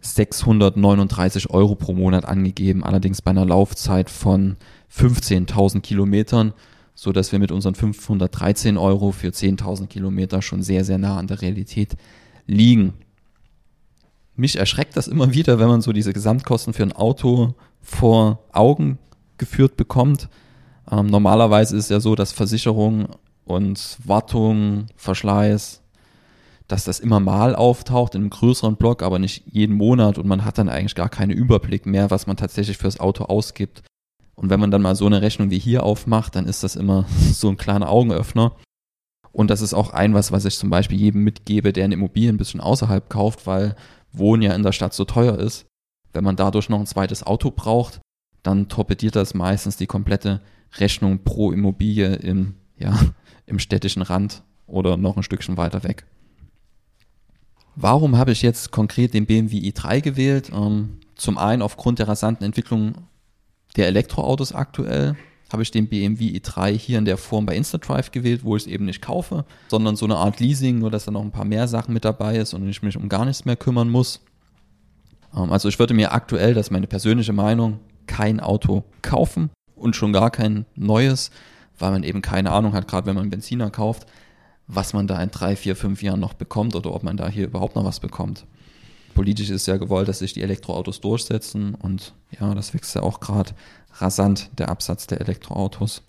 639 0.03 1.49
Euro 1.49 1.77
pro 1.77 1.95
Monat 1.95 2.27
angegeben, 2.27 2.85
allerdings 2.85 3.23
bei 3.23 3.31
einer 3.31 3.47
Laufzeit 3.47 4.11
von 4.11 4.59
15.000 4.95 5.81
Kilometern, 5.81 6.53
so 6.95 7.11
dass 7.13 7.33
wir 7.33 7.39
mit 7.39 7.53
unseren 7.53 7.75
513 7.75 8.77
Euro 8.77 9.13
für 9.13 9.29
10.000 9.29 9.87
Kilometer 9.87 10.43
schon 10.43 10.63
sehr, 10.63 10.85
sehr 10.85 10.99
nah 10.99 11.17
an 11.17 11.27
der 11.27 11.41
Realität 11.41 11.97
liegen 12.47 12.93
mich 14.41 14.57
erschreckt 14.57 14.97
das 14.97 15.09
immer 15.09 15.33
wieder, 15.33 15.59
wenn 15.59 15.69
man 15.69 15.83
so 15.83 15.93
diese 15.93 16.13
Gesamtkosten 16.13 16.73
für 16.73 16.83
ein 16.83 16.93
Auto 16.93 17.55
vor 17.81 18.41
Augen 18.53 18.99
geführt 19.39 19.77
bekommt. 19.77 20.29
Ähm, 20.91 21.07
normalerweise 21.07 21.77
ist 21.77 21.91
ja 21.91 22.01
so, 22.01 22.15
dass 22.15 22.33
Versicherung 22.33 23.09
und 23.45 23.99
Wartung, 24.05 24.87
Verschleiß, 24.97 25.83
dass 26.69 26.85
das 26.85 27.01
immer 27.01 27.21
mal 27.21 27.55
auftaucht 27.55 28.15
in 28.15 28.23
einem 28.23 28.31
größeren 28.31 28.77
Block, 28.77 29.03
aber 29.03 29.19
nicht 29.19 29.45
jeden 29.47 29.77
Monat 29.77 30.19
und 30.19 30.27
man 30.27 30.45
hat 30.45 30.59
dann 30.59 30.69
eigentlich 30.69 30.95
gar 30.95 31.09
keinen 31.09 31.33
Überblick 31.33 31.85
mehr, 31.85 32.11
was 32.11 32.27
man 32.27 32.37
tatsächlich 32.37 32.79
fürs 32.79 33.01
Auto 33.01 33.25
ausgibt. 33.25 33.83
Und 34.37 34.51
wenn 34.51 34.61
man 34.61 34.71
dann 34.71 34.83
mal 34.83 34.95
so 34.95 35.07
eine 35.07 35.21
Rechnung 35.21 35.51
wie 35.51 35.59
hier 35.59 35.83
aufmacht, 35.83 36.37
dann 36.37 36.47
ist 36.47 36.63
das 36.63 36.77
immer 36.77 37.07
so 37.33 37.49
ein 37.49 37.57
kleiner 37.57 37.91
Augenöffner. 37.91 38.57
Und 39.33 39.51
das 39.51 39.61
ist 39.61 39.75
auch 39.75 39.93
ein 39.93 40.15
was, 40.15 40.33
was 40.33 40.45
ich 40.45 40.57
zum 40.57 40.71
Beispiel 40.71 40.99
jedem 40.99 41.23
mitgebe, 41.23 41.73
der 41.73 41.85
eine 41.85 41.95
Immobilie 41.95 42.31
ein 42.31 42.37
bisschen 42.37 42.61
außerhalb 42.61 43.09
kauft, 43.09 43.47
weil 43.47 43.77
Wohnen 44.13 44.43
ja 44.43 44.55
in 44.55 44.63
der 44.63 44.73
Stadt 44.73 44.95
so 44.95 45.05
teuer 45.05 45.39
ist. 45.39 45.67
Wenn 46.13 46.25
man 46.25 46.37
dadurch 46.37 46.69
noch 46.69 46.81
ein 46.81 46.87
zweites 46.87 47.23
Auto 47.23 47.51
braucht, 47.51 48.01
dann 48.43 48.69
torpediert 48.69 49.17
das 49.17 49.35
meistens 49.35 49.77
die 49.77 49.87
komplette 49.87 50.41
Rechnung 50.79 51.23
pro 51.23 51.53
Immobilie 51.53 52.15
im, 52.17 52.55
ja, 52.77 52.99
im 53.47 53.59
städtischen 53.59 54.03
Rand 54.03 54.43
oder 54.67 54.97
noch 54.97 55.17
ein 55.17 55.23
Stückchen 55.23 55.57
weiter 55.57 55.83
weg. 55.83 56.07
Warum 57.77 58.17
habe 58.17 58.33
ich 58.33 58.43
jetzt 58.43 58.73
konkret 58.73 59.15
den 59.15 59.27
BMW 59.27 59.59
i3 59.59 60.01
gewählt? 60.01 60.51
Ähm, 60.53 60.99
zum 61.15 61.39
einen 61.39 61.63
aufgrund 61.63 61.99
der 61.99 62.09
rasanten 62.09 62.45
Entwicklung 62.45 62.95
der 63.77 63.87
Elektroautos 63.87 64.53
aktuell 64.53 65.17
habe 65.53 65.63
ich 65.63 65.71
den 65.71 65.89
BMW 65.89 66.39
i3 66.39 66.71
hier 66.73 66.99
in 66.99 67.05
der 67.05 67.17
Form 67.17 67.47
bei 67.47 67.57
InstaDrive 67.57 68.13
gewählt, 68.13 68.45
wo 68.45 68.57
ich 68.57 68.65
es 68.65 68.67
eben 68.69 68.85
nicht 68.85 69.03
kaufe, 69.03 69.45
sondern 69.69 69.97
so 69.97 70.05
eine 70.05 70.17
Art 70.17 70.41
Leasing, 70.41 70.79
nur 70.79 70.91
dass 70.91 71.05
da 71.05 71.11
noch 71.11 71.23
ein 71.23 71.33
paar 71.33 71.45
mehr 71.45 71.67
Sachen 71.69 71.93
mit 71.93 72.05
dabei 72.05 72.37
ist 72.37 72.55
und 72.55 72.69
ich 72.69 72.83
mich 72.83 72.97
um 72.97 73.09
gar 73.09 73.25
nichts 73.25 73.45
mehr 73.45 73.57
kümmern 73.57 73.91
muss. 73.91 74.21
Ähm, 75.35 75.53
also 75.53 75.69
ich 75.69 75.79
würde 75.79 75.95
mir 75.95 76.13
aktuell, 76.13 76.55
das 76.55 76.67
ist 76.67 76.71
meine 76.71 76.87
persönliche 76.87 77.33
Meinung, 77.33 77.81
kein 78.07 78.41
Auto 78.41 78.85
kaufen 79.03 79.51
und 79.75 79.97
schon 79.97 80.13
gar 80.13 80.31
kein 80.31 80.67
neues, 80.75 81.31
weil 81.79 81.91
man 81.91 82.03
eben 82.03 82.23
keine 82.23 82.53
Ahnung 82.53 82.73
hat, 82.73 82.87
gerade 82.87 83.07
wenn 83.07 83.17
man 83.17 83.31
Benziner 83.31 83.71
kauft, 83.71 84.07
was 84.67 84.93
man 84.93 85.07
da 85.07 85.21
in 85.23 85.31
drei, 85.31 85.57
vier, 85.57 85.75
fünf 85.75 86.03
Jahren 86.03 86.21
noch 86.21 86.35
bekommt 86.35 86.77
oder 86.77 86.95
ob 86.95 87.03
man 87.03 87.17
da 87.17 87.29
hier 87.29 87.45
überhaupt 87.45 87.75
noch 87.75 87.85
was 87.85 88.01
bekommt. 88.01 88.47
Politisch 89.15 89.51
ist 89.51 89.67
ja 89.67 89.77
gewollt, 89.77 90.07
dass 90.07 90.21
sich 90.21 90.33
die 90.33 90.43
Elektroautos 90.43 91.01
durchsetzen 91.01 91.75
und 91.75 92.15
ja, 92.39 92.55
das 92.55 92.73
wächst 92.75 92.95
ja 92.95 93.03
auch 93.03 93.19
gerade 93.19 93.53
rasant, 93.95 94.51
der 94.59 94.69
Absatz 94.69 95.07
der 95.07 95.21
Elektroautos. 95.21 96.03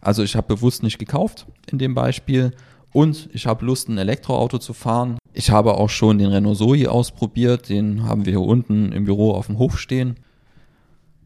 Also 0.00 0.22
ich 0.22 0.36
habe 0.36 0.54
bewusst 0.54 0.82
nicht 0.82 0.98
gekauft 0.98 1.46
in 1.70 1.78
dem 1.78 1.94
Beispiel 1.94 2.52
und 2.92 3.28
ich 3.32 3.46
habe 3.46 3.64
Lust, 3.64 3.88
ein 3.88 3.98
Elektroauto 3.98 4.58
zu 4.58 4.72
fahren. 4.72 5.18
Ich 5.32 5.50
habe 5.50 5.74
auch 5.74 5.90
schon 5.90 6.18
den 6.18 6.30
Renault 6.30 6.58
Zoe 6.58 6.90
ausprobiert, 6.90 7.68
den 7.68 8.04
haben 8.04 8.24
wir 8.24 8.32
hier 8.32 8.40
unten 8.40 8.92
im 8.92 9.04
Büro 9.04 9.32
auf 9.32 9.46
dem 9.46 9.58
Hof 9.58 9.78
stehen 9.78 10.16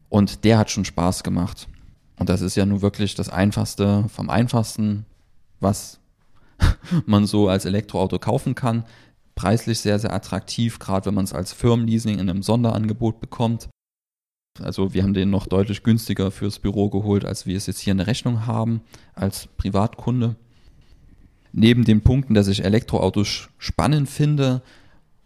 und 0.09 0.43
der 0.43 0.57
hat 0.57 0.71
schon 0.71 0.85
Spaß 0.85 1.23
gemacht. 1.23 1.67
Und 2.17 2.29
das 2.29 2.41
ist 2.41 2.55
ja 2.55 2.65
nun 2.65 2.81
wirklich 2.81 3.15
das 3.15 3.29
Einfachste 3.29 4.05
vom 4.09 4.29
Einfachsten, 4.29 5.05
was 5.59 5.99
man 7.05 7.25
so 7.25 7.47
als 7.47 7.65
Elektroauto 7.65 8.19
kaufen 8.19 8.55
kann. 8.55 8.85
Preislich 9.35 9.79
sehr, 9.79 9.99
sehr 9.99 10.13
attraktiv, 10.13 10.79
gerade 10.79 11.05
wenn 11.05 11.13
man 11.13 11.23
es 11.23 11.33
als 11.33 11.53
Firmenleasing 11.53 12.19
in 12.19 12.29
einem 12.29 12.43
Sonderangebot 12.43 13.21
bekommt. 13.21 13.69
Also 14.61 14.93
wir 14.93 15.03
haben 15.03 15.13
den 15.13 15.29
noch 15.29 15.47
deutlich 15.47 15.83
günstiger 15.83 16.31
fürs 16.31 16.59
Büro 16.59 16.89
geholt, 16.89 17.25
als 17.25 17.45
wir 17.45 17.57
es 17.57 17.67
jetzt 17.67 17.79
hier 17.79 17.91
in 17.91 17.97
der 17.97 18.07
Rechnung 18.07 18.45
haben 18.45 18.81
als 19.13 19.47
Privatkunde. 19.57 20.35
Neben 21.51 21.83
den 21.83 22.01
Punkten, 22.01 22.33
dass 22.33 22.47
ich 22.47 22.63
Elektroautos 22.63 23.49
spannend 23.57 24.09
finde 24.09 24.61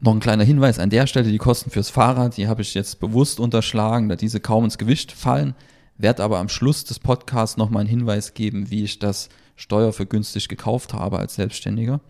Noch 0.00 0.14
ein 0.14 0.21
kleiner 0.21 0.45
Hinweis 0.45 0.78
an 0.78 0.90
der 0.90 1.09
Stelle, 1.09 1.28
die 1.28 1.38
Kosten 1.38 1.71
fürs 1.71 1.90
Fahrrad, 1.90 2.37
die 2.37 2.47
habe 2.47 2.62
ich 2.62 2.75
jetzt 2.75 3.00
bewusst 3.00 3.40
unterschlagen, 3.40 4.09
da 4.09 4.14
diese 4.14 4.38
kaum 4.38 4.64
ins 4.64 4.78
Gewicht 4.78 5.11
fallen, 5.11 5.57
werde 5.97 6.23
aber 6.23 6.38
am 6.38 6.49
Schluss 6.49 6.85
des 6.85 7.00
Podcasts 7.00 7.57
nochmal 7.57 7.81
einen 7.81 7.90
Hinweis 7.90 8.35
geben, 8.35 8.71
wie 8.71 8.85
ich 8.85 9.00
das 9.00 9.28
steuervergünstigt 9.57 10.49
gekauft 10.49 10.95
habe 10.95 11.19
als 11.19 11.35
Selbstständiger. 11.35 12.00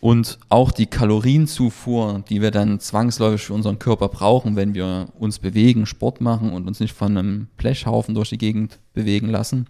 Und 0.00 0.38
auch 0.48 0.72
die 0.72 0.86
Kalorienzufuhr, 0.86 2.24
die 2.28 2.40
wir 2.40 2.50
dann 2.50 2.80
zwangsläufig 2.80 3.42
für 3.42 3.52
unseren 3.52 3.78
Körper 3.78 4.08
brauchen, 4.08 4.56
wenn 4.56 4.72
wir 4.72 5.08
uns 5.18 5.38
bewegen, 5.38 5.84
Sport 5.84 6.22
machen 6.22 6.52
und 6.52 6.66
uns 6.66 6.80
nicht 6.80 6.94
von 6.94 7.16
einem 7.16 7.48
Blechhaufen 7.58 8.14
durch 8.14 8.30
die 8.30 8.38
Gegend 8.38 8.78
bewegen 8.94 9.28
lassen. 9.28 9.66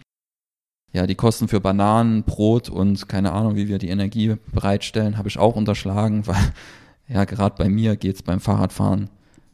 Ja, 0.93 1.05
die 1.05 1.15
Kosten 1.15 1.49
für 1.49 1.59
Bananen, 1.59 2.23
Brot 2.23 2.69
und 2.69 3.09
keine 3.09 3.33
Ahnung, 3.33 3.55
wie 3.55 3.67
wir 3.67 3.77
die 3.77 3.89
Energie 3.89 4.35
bereitstellen, 4.53 5.17
habe 5.17 5.27
ich 5.27 5.37
auch 5.37 5.55
unterschlagen, 5.55 6.25
weil 6.27 6.53
ja, 7.09 7.25
gerade 7.25 7.55
bei 7.57 7.67
mir 7.67 7.97
geht 7.97 8.15
es 8.15 8.23
beim 8.23 8.39
Fahrradfahren 8.39 9.09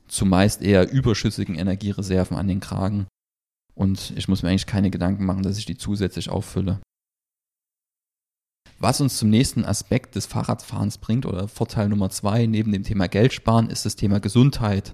zumeist 0.07 0.61
eher 0.61 0.91
überschüssigen 0.91 1.55
Energiereserven 1.55 2.37
an 2.37 2.47
den 2.47 2.59
Kragen. 2.59 3.07
Und 3.73 4.13
ich 4.15 4.27
muss 4.27 4.41
mir 4.41 4.49
eigentlich 4.49 4.65
keine 4.65 4.89
Gedanken 4.89 5.25
machen, 5.25 5.43
dass 5.43 5.57
ich 5.57 5.65
die 5.65 5.77
zusätzlich 5.77 6.29
auffülle. 6.29 6.79
Was 8.79 9.01
uns 9.01 9.17
zum 9.17 9.29
nächsten 9.31 9.65
Aspekt 9.65 10.15
des 10.15 10.27
Fahrradfahrens 10.27 10.99
bringt 10.99 11.25
oder 11.25 11.47
Vorteil 11.47 11.89
Nummer 11.89 12.11
zwei 12.11 12.45
neben 12.45 12.71
dem 12.71 12.83
Thema 12.83 13.07
Geld 13.07 13.33
sparen 13.33 13.71
ist 13.71 13.85
das 13.85 13.95
Thema 13.95 14.19
Gesundheit. 14.19 14.93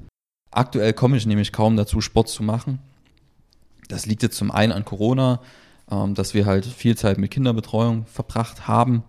Aktuell 0.52 0.94
komme 0.94 1.18
ich 1.18 1.26
nämlich 1.26 1.52
kaum 1.52 1.76
dazu, 1.76 2.00
Sport 2.00 2.30
zu 2.30 2.44
machen. 2.44 2.80
Das 3.90 4.06
liegt 4.06 4.24
jetzt 4.24 4.38
zum 4.38 4.52
einen 4.52 4.72
an 4.72 4.86
Corona, 4.86 5.42
ähm, 5.92 6.14
dass 6.14 6.34
wir 6.34 6.46
halt 6.46 6.66
viel 6.66 6.96
Zeit 6.96 7.18
mit 7.18 7.32
Kinderbetreuung 7.32 8.06
verbracht 8.06 8.68
haben, 8.68 9.04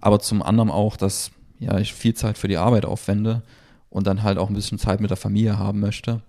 aber 0.00 0.20
zum 0.20 0.42
anderen 0.42 0.70
auch, 0.70 0.98
dass 0.98 1.30
ja, 1.58 1.78
ich 1.78 1.94
viel 1.94 2.12
Zeit 2.12 2.36
für 2.36 2.48
die 2.48 2.58
Arbeit 2.58 2.84
aufwende 2.84 3.42
und 3.88 4.06
dann 4.06 4.22
halt 4.22 4.36
auch 4.36 4.50
ein 4.50 4.54
bisschen 4.54 4.78
Zeit 4.78 5.00
mit 5.00 5.08
der 5.08 5.16
Familie 5.16 5.58
haben 5.58 5.80
möchte 5.80 6.20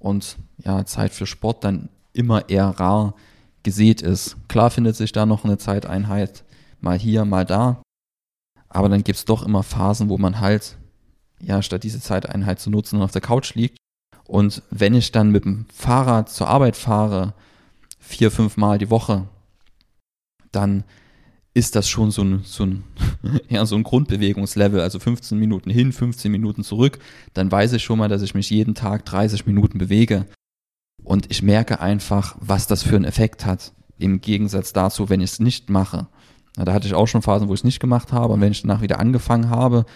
und 0.00 0.36
ja, 0.58 0.84
Zeit 0.84 1.12
für 1.12 1.26
Sport 1.26 1.62
dann 1.62 1.90
immer 2.12 2.48
eher 2.48 2.66
rar 2.66 3.14
gesät 3.62 4.02
ist. 4.02 4.36
Klar 4.48 4.70
findet 4.70 4.96
sich 4.96 5.12
da 5.12 5.26
noch 5.26 5.44
eine 5.44 5.58
Zeiteinheit 5.58 6.42
mal 6.80 6.98
hier, 6.98 7.24
mal 7.24 7.44
da. 7.44 7.82
Aber 8.68 8.88
dann 8.88 9.04
gibt 9.04 9.18
es 9.18 9.24
doch 9.24 9.42
immer 9.42 9.62
Phasen, 9.62 10.08
wo 10.08 10.18
man 10.18 10.40
halt, 10.40 10.78
ja, 11.40 11.62
statt 11.62 11.82
diese 11.82 12.00
Zeiteinheit 12.00 12.60
zu 12.60 12.70
nutzen, 12.70 13.02
auf 13.02 13.10
der 13.10 13.20
Couch 13.20 13.54
liegt. 13.54 13.76
Und 14.24 14.62
wenn 14.70 14.94
ich 14.94 15.10
dann 15.10 15.30
mit 15.30 15.44
dem 15.44 15.66
Fahrrad 15.74 16.30
zur 16.30 16.48
Arbeit 16.48 16.76
fahre, 16.76 17.34
vier, 17.98 18.30
fünf 18.30 18.56
Mal 18.56 18.78
die 18.78 18.90
Woche, 18.90 19.26
dann 20.52 20.84
ist 21.52 21.74
das 21.74 21.88
schon 21.88 22.10
so 22.10 22.22
ein, 22.22 22.42
so 22.44 22.64
ein, 22.64 22.84
ja, 23.48 23.66
so 23.66 23.74
ein 23.74 23.82
Grundbewegungslevel, 23.82 24.80
also 24.80 24.98
15 24.98 25.38
Minuten 25.38 25.70
hin, 25.70 25.92
15 25.92 26.30
Minuten 26.30 26.62
zurück, 26.62 27.00
dann 27.34 27.50
weiß 27.50 27.72
ich 27.72 27.82
schon 27.82 27.98
mal, 27.98 28.08
dass 28.08 28.22
ich 28.22 28.34
mich 28.34 28.50
jeden 28.50 28.74
Tag 28.74 29.04
30 29.04 29.46
Minuten 29.46 29.78
bewege. 29.78 30.26
Und 31.02 31.30
ich 31.30 31.42
merke 31.42 31.80
einfach, 31.80 32.36
was 32.40 32.66
das 32.66 32.82
für 32.82 32.96
einen 32.96 33.04
Effekt 33.04 33.44
hat, 33.46 33.72
im 33.98 34.20
Gegensatz 34.20 34.72
dazu, 34.72 35.08
wenn 35.08 35.20
ich 35.20 35.32
es 35.32 35.40
nicht 35.40 35.70
mache. 35.70 36.06
Ja, 36.60 36.66
da 36.66 36.74
hatte 36.74 36.86
ich 36.86 36.92
auch 36.92 37.08
schon 37.08 37.22
Phasen, 37.22 37.48
wo 37.48 37.54
ich 37.54 37.60
es 37.60 37.64
nicht 37.64 37.80
gemacht 37.80 38.12
habe. 38.12 38.34
Und 38.34 38.42
wenn 38.42 38.52
ich 38.52 38.60
danach 38.60 38.82
wieder 38.82 39.00
angefangen 39.00 39.48
habe, 39.48 39.86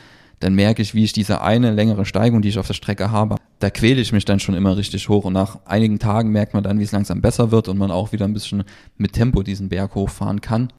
dann 0.40 0.54
merke 0.54 0.80
ich, 0.80 0.94
wie 0.94 1.04
ich 1.04 1.12
diese 1.12 1.42
eine 1.42 1.72
längere 1.72 2.06
Steigung, 2.06 2.40
die 2.40 2.48
ich 2.48 2.58
auf 2.58 2.66
der 2.66 2.72
Strecke 2.72 3.10
habe, 3.10 3.36
da 3.58 3.68
quäle 3.68 4.00
ich 4.00 4.12
mich 4.12 4.24
dann 4.24 4.40
schon 4.40 4.54
immer 4.54 4.74
richtig 4.74 5.10
hoch. 5.10 5.26
Und 5.26 5.34
nach 5.34 5.58
einigen 5.66 5.98
Tagen 5.98 6.30
merkt 6.30 6.54
man 6.54 6.62
dann, 6.62 6.78
wie 6.78 6.84
es 6.84 6.92
langsam 6.92 7.20
besser 7.20 7.50
wird 7.50 7.68
und 7.68 7.76
man 7.76 7.90
auch 7.90 8.12
wieder 8.12 8.24
ein 8.24 8.32
bisschen 8.32 8.64
mit 8.96 9.12
Tempo 9.12 9.42
diesen 9.42 9.68
Berg 9.68 9.94
hochfahren 9.94 10.40
kann. 10.40 10.72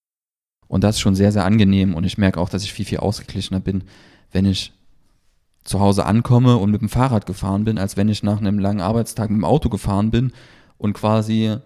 Und 0.67 0.83
das 0.83 0.95
ist 0.95 1.01
schon 1.01 1.13
sehr, 1.13 1.31
sehr 1.31 1.45
angenehm. 1.45 1.93
Und 1.93 2.03
ich 2.03 2.17
merke 2.17 2.39
auch, 2.39 2.49
dass 2.49 2.63
ich 2.63 2.73
viel, 2.73 2.85
viel 2.85 2.97
ausgeglichener 2.97 3.59
bin, 3.59 3.83
wenn 4.31 4.45
ich 4.45 4.73
zu 5.65 5.79
Hause 5.79 6.07
ankomme 6.07 6.57
und 6.57 6.71
mit 6.71 6.81
dem 6.81 6.89
Fahrrad 6.89 7.27
gefahren 7.27 7.63
bin, 7.63 7.77
als 7.77 7.95
wenn 7.95 8.09
ich 8.09 8.23
nach 8.23 8.39
einem 8.39 8.57
langen 8.57 8.81
Arbeitstag 8.81 9.29
mit 9.29 9.37
dem 9.37 9.45
Auto 9.45 9.69
gefahren 9.69 10.09
bin 10.09 10.31
und 10.79 10.93
quasi 10.93 11.57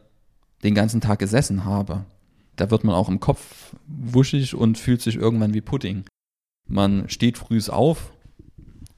den 0.62 0.76
ganzen 0.76 1.00
Tag 1.00 1.20
gesessen 1.20 1.64
habe 1.64 2.04
da 2.60 2.72
wird 2.72 2.84
man 2.84 2.96
auch 2.96 3.10
im 3.10 3.20
Kopf 3.20 3.74
wuschig 3.88 4.56
und 4.56 4.78
fühlt 4.78 5.02
sich 5.02 5.16
irgendwann 5.16 5.54
wie 5.54 5.62
Pudding. 5.62 6.06
Man 6.68 7.10
steht 7.10 7.38
früh 7.38 7.60
auf, 7.70 8.12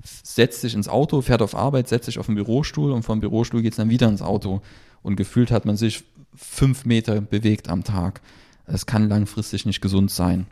setzt 0.04 0.62
sich 0.62 0.74
ins 0.74 0.88
Auto, 0.88 1.22
fährt 1.22 1.42
auf 1.42 1.56
Arbeit, 1.56 1.88
setzt 1.88 2.06
sich 2.06 2.20
auf 2.20 2.26
den 2.26 2.36
Bürostuhl 2.36 2.92
und 2.92 3.04
vom 3.04 3.20
Bürostuhl 3.20 3.62
geht 3.62 3.74
es 3.74 3.78
dann 3.78 3.90
wieder 3.90 4.10
ins 4.10 4.22
Auto. 4.22 4.62
Und 5.04 5.16
gefühlt 5.16 5.52
hat 5.52 5.66
man 5.66 5.78
sich 5.78 6.04
fünf 6.36 6.86
Meter 6.86 7.22
bewegt 7.22 7.70
am 7.70 7.84
Tag. 7.84 8.22
Es 8.66 8.86
kann 8.86 9.10
langfristig 9.10 9.66
nicht 9.66 9.82
gesund 9.82 10.12
sein. 10.12 10.48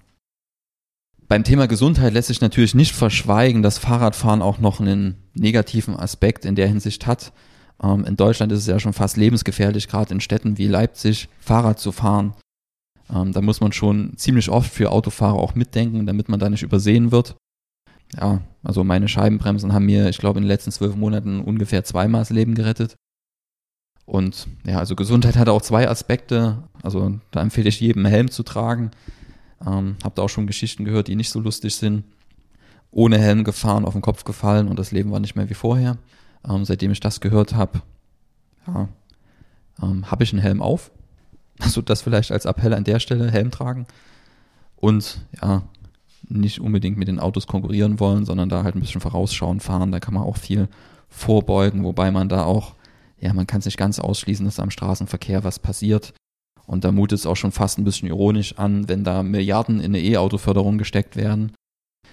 Beim 1.27 1.43
Thema 1.43 1.67
Gesundheit 1.67 2.13
lässt 2.13 2.29
sich 2.29 2.41
natürlich 2.41 2.73
nicht 2.73 2.95
verschweigen, 2.95 3.61
dass 3.61 3.77
Fahrradfahren 3.77 4.41
auch 4.41 4.57
noch 4.57 4.79
einen 4.79 5.15
negativen 5.35 5.95
Aspekt 5.95 6.43
in 6.43 6.55
der 6.55 6.67
Hinsicht 6.67 7.05
hat. 7.05 7.33
Ähm, 7.81 8.03
in 8.05 8.17
Deutschland 8.17 8.51
ist 8.51 8.59
es 8.59 8.67
ja 8.67 8.79
schon 8.79 8.93
fast 8.93 9.15
lebensgefährlich, 9.15 9.87
gerade 9.87 10.13
in 10.13 10.21
Städten 10.21 10.57
wie 10.57 10.67
Leipzig, 10.67 11.29
Fahrrad 11.39 11.79
zu 11.79 11.91
fahren. 11.91 12.33
Ähm, 13.13 13.31
da 13.31 13.41
muss 13.41 13.61
man 13.61 13.71
schon 13.71 14.13
ziemlich 14.17 14.49
oft 14.49 14.71
für 14.71 14.91
Autofahrer 14.91 15.37
auch 15.37 15.55
mitdenken, 15.55 16.05
damit 16.05 16.29
man 16.29 16.39
da 16.39 16.49
nicht 16.49 16.63
übersehen 16.63 17.11
wird. 17.11 17.35
Ja, 18.15 18.41
also 18.63 18.83
meine 18.83 19.07
Scheibenbremsen 19.07 19.73
haben 19.73 19.85
mir, 19.85 20.09
ich 20.09 20.17
glaube, 20.17 20.39
in 20.39 20.43
den 20.43 20.49
letzten 20.49 20.71
zwölf 20.71 20.95
Monaten 20.95 21.41
ungefähr 21.41 21.83
zweimal 21.83 22.21
das 22.21 22.31
Leben 22.31 22.55
gerettet. 22.55 22.95
Und 24.05 24.47
ja, 24.65 24.79
also 24.79 24.95
Gesundheit 24.95 25.37
hat 25.37 25.49
auch 25.49 25.61
zwei 25.61 25.87
Aspekte. 25.87 26.63
Also 26.81 27.19
da 27.29 27.41
empfehle 27.41 27.69
ich 27.69 27.79
jedem 27.79 28.05
Helm 28.05 28.31
zu 28.31 28.41
tragen. 28.41 28.89
Ähm, 29.65 29.97
hab 30.03 30.15
da 30.15 30.23
auch 30.23 30.29
schon 30.29 30.47
Geschichten 30.47 30.85
gehört, 30.85 31.07
die 31.07 31.15
nicht 31.15 31.29
so 31.29 31.39
lustig 31.39 31.75
sind. 31.75 32.03
Ohne 32.89 33.19
Helm 33.19 33.43
gefahren, 33.43 33.85
auf 33.85 33.93
den 33.93 34.01
Kopf 34.01 34.23
gefallen 34.23 34.67
und 34.67 34.79
das 34.79 34.91
Leben 34.91 35.11
war 35.11 35.19
nicht 35.19 35.35
mehr 35.35 35.49
wie 35.49 35.53
vorher. 35.53 35.97
Ähm, 36.47 36.65
seitdem 36.65 36.91
ich 36.91 36.99
das 36.99 37.21
gehört 37.21 37.53
habe, 37.53 37.83
ja, 38.65 38.89
ähm, 39.83 40.09
habe 40.09 40.23
ich 40.23 40.33
einen 40.33 40.41
Helm 40.41 40.63
auf. 40.63 40.89
Also 41.59 41.81
das 41.81 42.01
vielleicht 42.01 42.31
als 42.31 42.45
Appell 42.45 42.73
an 42.73 42.83
der 42.83 42.99
Stelle, 42.99 43.31
Helm 43.31 43.51
tragen. 43.51 43.85
Und 44.75 45.25
ja, 45.41 45.63
nicht 46.27 46.61
unbedingt 46.61 46.97
mit 46.97 47.07
den 47.07 47.19
Autos 47.19 47.47
konkurrieren 47.47 47.99
wollen, 47.99 48.25
sondern 48.25 48.49
da 48.49 48.63
halt 48.63 48.75
ein 48.75 48.81
bisschen 48.81 49.01
vorausschauen 49.01 49.59
fahren. 49.59 49.91
Da 49.91 49.99
kann 49.99 50.13
man 50.13 50.23
auch 50.23 50.37
viel 50.37 50.67
vorbeugen, 51.09 51.83
wobei 51.83 52.11
man 52.11 52.29
da 52.29 52.43
auch, 52.43 52.75
ja, 53.19 53.33
man 53.33 53.47
kann 53.47 53.59
es 53.59 53.65
nicht 53.65 53.77
ganz 53.77 53.99
ausschließen, 53.99 54.45
dass 54.45 54.59
am 54.59 54.71
Straßenverkehr 54.71 55.43
was 55.43 55.59
passiert. 55.59 56.13
Und 56.65 56.83
da 56.83 56.91
mutet 56.91 57.19
es 57.19 57.25
auch 57.25 57.35
schon 57.35 57.51
fast 57.51 57.79
ein 57.79 57.83
bisschen 57.83 58.07
ironisch 58.07 58.57
an, 58.57 58.87
wenn 58.87 59.03
da 59.03 59.23
Milliarden 59.23 59.79
in 59.79 59.87
eine 59.87 60.01
E-Auto-Förderung 60.01 60.77
gesteckt 60.77 61.15
werden 61.15 61.51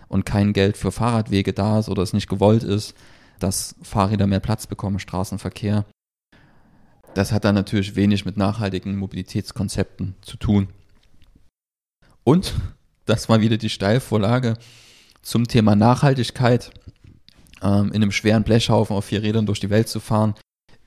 und 0.08 0.24
kein 0.24 0.52
Geld 0.52 0.76
für 0.76 0.92
Fahrradwege 0.92 1.52
da 1.52 1.78
ist 1.78 1.88
oder 1.88 2.02
es 2.02 2.14
nicht 2.14 2.28
gewollt 2.28 2.62
ist, 2.62 2.94
dass 3.38 3.76
Fahrräder 3.82 4.26
mehr 4.26 4.40
Platz 4.40 4.66
bekommen 4.66 4.96
im 4.96 5.00
Straßenverkehr. 5.00 5.84
Das 7.16 7.32
hat 7.32 7.46
dann 7.46 7.54
natürlich 7.54 7.96
wenig 7.96 8.26
mit 8.26 8.36
nachhaltigen 8.36 8.94
Mobilitätskonzepten 8.98 10.16
zu 10.20 10.36
tun. 10.36 10.68
Und 12.24 12.52
das 13.06 13.30
war 13.30 13.40
wieder 13.40 13.56
die 13.56 13.70
Steilvorlage 13.70 14.58
zum 15.22 15.48
Thema 15.48 15.76
Nachhaltigkeit. 15.76 16.72
Ähm, 17.62 17.86
in 17.86 18.02
einem 18.02 18.12
schweren 18.12 18.42
Blechhaufen 18.42 18.94
auf 18.94 19.06
vier 19.06 19.22
Rädern 19.22 19.46
durch 19.46 19.60
die 19.60 19.70
Welt 19.70 19.88
zu 19.88 19.98
fahren, 19.98 20.34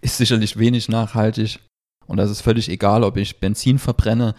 ist 0.01 0.17
sicherlich 0.17 0.59
wenig 0.59 0.87
nachhaltig. 0.87 1.61
Und 2.05 2.17
das 2.17 2.29
ist 2.29 2.41
völlig 2.41 2.69
egal, 2.69 3.03
ob 3.03 3.17
ich 3.17 3.39
Benzin 3.39 3.79
verbrenne 3.79 4.35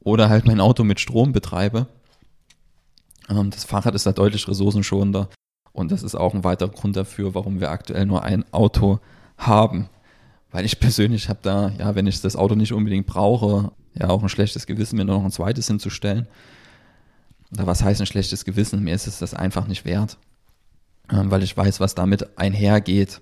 oder 0.00 0.28
halt 0.30 0.44
mein 0.44 0.60
Auto 0.60 0.82
mit 0.82 0.98
Strom 0.98 1.30
betreibe. 1.30 1.86
Ähm, 3.28 3.50
das 3.50 3.62
Fahrrad 3.62 3.94
ist 3.94 4.06
da 4.06 4.12
deutlich 4.12 4.48
ressourcenschonender. 4.48 5.28
Und 5.70 5.92
das 5.92 6.02
ist 6.02 6.16
auch 6.16 6.34
ein 6.34 6.42
weiterer 6.42 6.70
Grund 6.70 6.96
dafür, 6.96 7.36
warum 7.36 7.60
wir 7.60 7.70
aktuell 7.70 8.06
nur 8.06 8.24
ein 8.24 8.44
Auto 8.52 8.98
haben. 9.36 9.88
Weil 10.50 10.64
ich 10.64 10.80
persönlich 10.80 11.28
habe 11.28 11.40
da, 11.42 11.70
ja, 11.78 11.94
wenn 11.94 12.06
ich 12.06 12.20
das 12.20 12.36
Auto 12.36 12.54
nicht 12.54 12.72
unbedingt 12.72 13.06
brauche, 13.06 13.72
ja 13.94 14.08
auch 14.08 14.22
ein 14.22 14.28
schlechtes 14.28 14.66
Gewissen, 14.66 14.96
mir 14.96 15.04
nur 15.04 15.16
noch 15.16 15.24
ein 15.24 15.30
zweites 15.30 15.66
hinzustellen. 15.66 16.26
Oder 17.52 17.66
was 17.66 17.82
heißt 17.82 18.00
ein 18.00 18.06
schlechtes 18.06 18.44
Gewissen? 18.44 18.84
Mir 18.84 18.94
ist 18.94 19.06
es 19.06 19.18
das 19.18 19.34
einfach 19.34 19.66
nicht 19.66 19.84
wert. 19.84 20.18
Ähm, 21.10 21.30
weil 21.30 21.42
ich 21.42 21.56
weiß, 21.56 21.80
was 21.80 21.94
damit 21.94 22.38
einhergeht. 22.38 23.20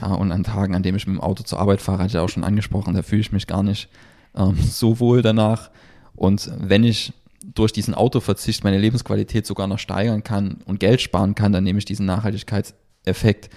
Ja, 0.00 0.08
und 0.08 0.32
an 0.32 0.44
Tagen, 0.44 0.74
an 0.74 0.82
denen 0.82 0.96
ich 0.96 1.06
mit 1.06 1.16
dem 1.16 1.20
Auto 1.20 1.42
zur 1.42 1.58
Arbeit 1.58 1.80
fahre, 1.80 2.04
hatte 2.04 2.16
ich 2.16 2.18
auch 2.18 2.28
schon 2.28 2.44
angesprochen, 2.44 2.94
da 2.94 3.02
fühle 3.02 3.20
ich 3.20 3.32
mich 3.32 3.46
gar 3.46 3.62
nicht 3.62 3.88
ähm, 4.34 4.56
so 4.62 5.00
wohl 5.00 5.22
danach. 5.22 5.70
Und 6.14 6.50
wenn 6.58 6.84
ich 6.84 7.12
durch 7.44 7.72
diesen 7.72 7.94
Autoverzicht 7.94 8.62
meine 8.64 8.78
Lebensqualität 8.78 9.46
sogar 9.46 9.66
noch 9.66 9.78
steigern 9.78 10.22
kann 10.22 10.58
und 10.64 10.80
Geld 10.80 11.00
sparen 11.00 11.34
kann, 11.34 11.52
dann 11.52 11.64
nehme 11.64 11.78
ich 11.78 11.84
diesen 11.84 12.06
Nachhaltigkeitseffekt 12.06 13.50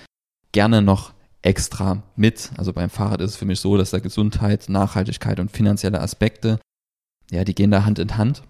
gerne 0.51 0.81
noch 0.81 1.13
extra 1.45 2.03
mit. 2.15 2.49
Also 2.57 2.73
beim 2.73 2.89
Fahrrad 2.89 3.21
ist 3.21 3.31
es 3.31 3.37
für 3.37 3.45
mich 3.45 3.59
so, 3.59 3.77
dass 3.77 3.91
da 3.91 3.99
Gesundheit, 3.99 4.67
Nachhaltigkeit 4.67 5.39
und 5.39 5.51
finanzielle 5.51 6.01
Aspekte, 6.01 6.59
ja, 7.31 7.43
die 7.43 7.55
gehen 7.55 7.71
da 7.71 7.85
Hand 7.85 7.99
in 7.99 8.17
Hand. 8.17 8.43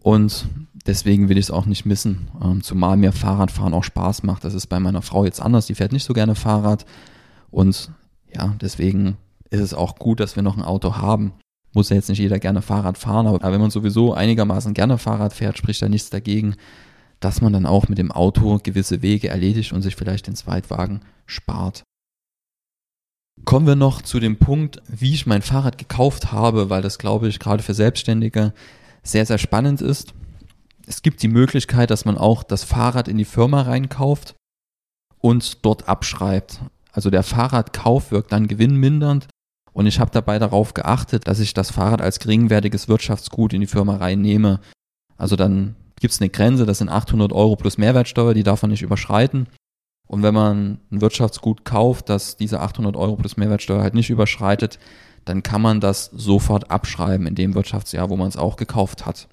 Und 0.00 0.48
deswegen 0.86 1.28
will 1.28 1.38
ich 1.38 1.46
es 1.46 1.50
auch 1.50 1.66
nicht 1.66 1.84
missen, 1.84 2.28
ähm, 2.42 2.62
zumal 2.62 2.96
mir 2.96 3.12
Fahrradfahren 3.12 3.74
auch 3.74 3.84
Spaß 3.84 4.24
macht. 4.24 4.44
Das 4.44 4.54
ist 4.54 4.66
bei 4.66 4.80
meiner 4.80 5.02
Frau 5.02 5.24
jetzt 5.24 5.40
anders, 5.40 5.66
die 5.66 5.74
fährt 5.74 5.92
nicht 5.92 6.04
so 6.04 6.12
gerne 6.12 6.34
Fahrrad. 6.34 6.86
Und 7.50 7.92
ja, 8.34 8.56
deswegen 8.60 9.16
ist 9.50 9.60
es 9.60 9.74
auch 9.74 9.96
gut, 9.96 10.18
dass 10.18 10.34
wir 10.34 10.42
noch 10.42 10.56
ein 10.56 10.64
Auto 10.64 10.96
haben. 10.96 11.34
Muss 11.74 11.90
ja 11.90 11.96
jetzt 11.96 12.08
nicht 12.08 12.18
jeder 12.18 12.38
gerne 12.38 12.62
Fahrrad 12.62 12.98
fahren, 12.98 13.26
aber 13.26 13.52
wenn 13.52 13.60
man 13.60 13.70
sowieso 13.70 14.12
einigermaßen 14.12 14.74
gerne 14.74 14.98
Fahrrad 14.98 15.32
fährt, 15.32 15.56
spricht 15.56 15.80
da 15.82 15.88
nichts 15.88 16.10
dagegen, 16.10 16.56
dass 17.24 17.40
man 17.40 17.52
dann 17.52 17.66
auch 17.66 17.88
mit 17.88 17.98
dem 17.98 18.12
Auto 18.12 18.58
gewisse 18.62 19.02
Wege 19.02 19.28
erledigt 19.28 19.72
und 19.72 19.82
sich 19.82 19.96
vielleicht 19.96 20.26
den 20.26 20.36
Zweitwagen 20.36 21.00
spart. 21.26 21.82
Kommen 23.44 23.66
wir 23.66 23.76
noch 23.76 24.02
zu 24.02 24.20
dem 24.20 24.38
Punkt, 24.38 24.82
wie 24.88 25.14
ich 25.14 25.26
mein 25.26 25.42
Fahrrad 25.42 25.78
gekauft 25.78 26.32
habe, 26.32 26.70
weil 26.70 26.82
das, 26.82 26.98
glaube 26.98 27.28
ich, 27.28 27.38
gerade 27.38 27.62
für 27.62 27.74
Selbstständige 27.74 28.52
sehr, 29.02 29.26
sehr 29.26 29.38
spannend 29.38 29.80
ist. 29.80 30.14
Es 30.86 31.02
gibt 31.02 31.22
die 31.22 31.28
Möglichkeit, 31.28 31.90
dass 31.90 32.04
man 32.04 32.18
auch 32.18 32.42
das 32.42 32.64
Fahrrad 32.64 33.08
in 33.08 33.18
die 33.18 33.24
Firma 33.24 33.62
reinkauft 33.62 34.34
und 35.18 35.64
dort 35.64 35.88
abschreibt. 35.88 36.60
Also 36.92 37.10
der 37.10 37.22
Fahrradkauf 37.22 38.10
wirkt 38.10 38.32
dann 38.32 38.48
gewinnmindernd 38.48 39.28
und 39.72 39.86
ich 39.86 39.98
habe 39.98 40.10
dabei 40.10 40.38
darauf 40.38 40.74
geachtet, 40.74 41.26
dass 41.26 41.40
ich 41.40 41.54
das 41.54 41.70
Fahrrad 41.70 42.02
als 42.02 42.18
geringwertiges 42.18 42.88
Wirtschaftsgut 42.88 43.54
in 43.54 43.60
die 43.62 43.66
Firma 43.66 43.96
reinnehme. 43.96 44.60
Also 45.16 45.36
dann 45.36 45.76
gibt 46.02 46.12
es 46.12 46.20
eine 46.20 46.28
Grenze, 46.28 46.66
das 46.66 46.78
sind 46.78 46.90
800 46.90 47.32
Euro 47.32 47.56
plus 47.56 47.78
Mehrwertsteuer, 47.78 48.34
die 48.34 48.42
darf 48.42 48.60
man 48.60 48.70
nicht 48.70 48.82
überschreiten. 48.82 49.46
Und 50.06 50.22
wenn 50.22 50.34
man 50.34 50.78
ein 50.90 51.00
Wirtschaftsgut 51.00 51.64
kauft, 51.64 52.10
das 52.10 52.36
diese 52.36 52.60
800 52.60 52.96
Euro 52.96 53.16
plus 53.16 53.38
Mehrwertsteuer 53.38 53.80
halt 53.80 53.94
nicht 53.94 54.10
überschreitet, 54.10 54.78
dann 55.24 55.42
kann 55.42 55.62
man 55.62 55.80
das 55.80 56.10
sofort 56.12 56.70
abschreiben 56.70 57.26
in 57.26 57.34
dem 57.34 57.54
Wirtschaftsjahr, 57.54 58.10
wo 58.10 58.16
man 58.16 58.28
es 58.28 58.36
auch 58.36 58.56
gekauft 58.56 59.06
hat. 59.06 59.28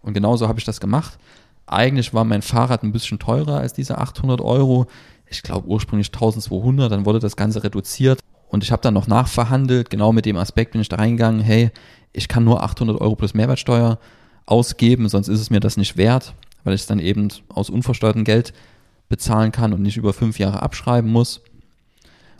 Und 0.00 0.14
genauso 0.14 0.48
habe 0.48 0.58
ich 0.58 0.64
das 0.64 0.80
gemacht. 0.80 1.18
Eigentlich 1.66 2.14
war 2.14 2.24
mein 2.24 2.42
Fahrrad 2.42 2.82
ein 2.82 2.92
bisschen 2.92 3.18
teurer 3.18 3.58
als 3.58 3.72
diese 3.72 3.98
800 3.98 4.40
Euro. 4.40 4.86
Ich 5.26 5.42
glaube 5.42 5.68
ursprünglich 5.68 6.08
1200, 6.08 6.90
dann 6.90 7.04
wurde 7.04 7.18
das 7.18 7.36
Ganze 7.36 7.64
reduziert. 7.64 8.20
Und 8.48 8.62
ich 8.62 8.70
habe 8.70 8.82
dann 8.82 8.94
noch 8.94 9.06
nachverhandelt, 9.06 9.90
genau 9.90 10.12
mit 10.12 10.24
dem 10.24 10.36
Aspekt 10.36 10.72
bin 10.72 10.80
ich 10.80 10.88
da 10.88 10.96
reingegangen, 10.96 11.40
hey, 11.40 11.70
ich 12.12 12.28
kann 12.28 12.44
nur 12.44 12.62
800 12.62 13.00
Euro 13.00 13.16
plus 13.16 13.34
Mehrwertsteuer 13.34 13.98
ausgeben, 14.46 15.08
sonst 15.08 15.28
ist 15.28 15.40
es 15.40 15.50
mir 15.50 15.60
das 15.60 15.76
nicht 15.76 15.96
wert, 15.96 16.34
weil 16.64 16.74
ich 16.74 16.82
es 16.82 16.86
dann 16.86 16.98
eben 16.98 17.28
aus 17.48 17.70
unversteuertem 17.70 18.24
Geld 18.24 18.52
bezahlen 19.08 19.52
kann 19.52 19.72
und 19.72 19.82
nicht 19.82 19.96
über 19.96 20.12
fünf 20.12 20.38
Jahre 20.38 20.62
abschreiben 20.62 21.10
muss. 21.10 21.42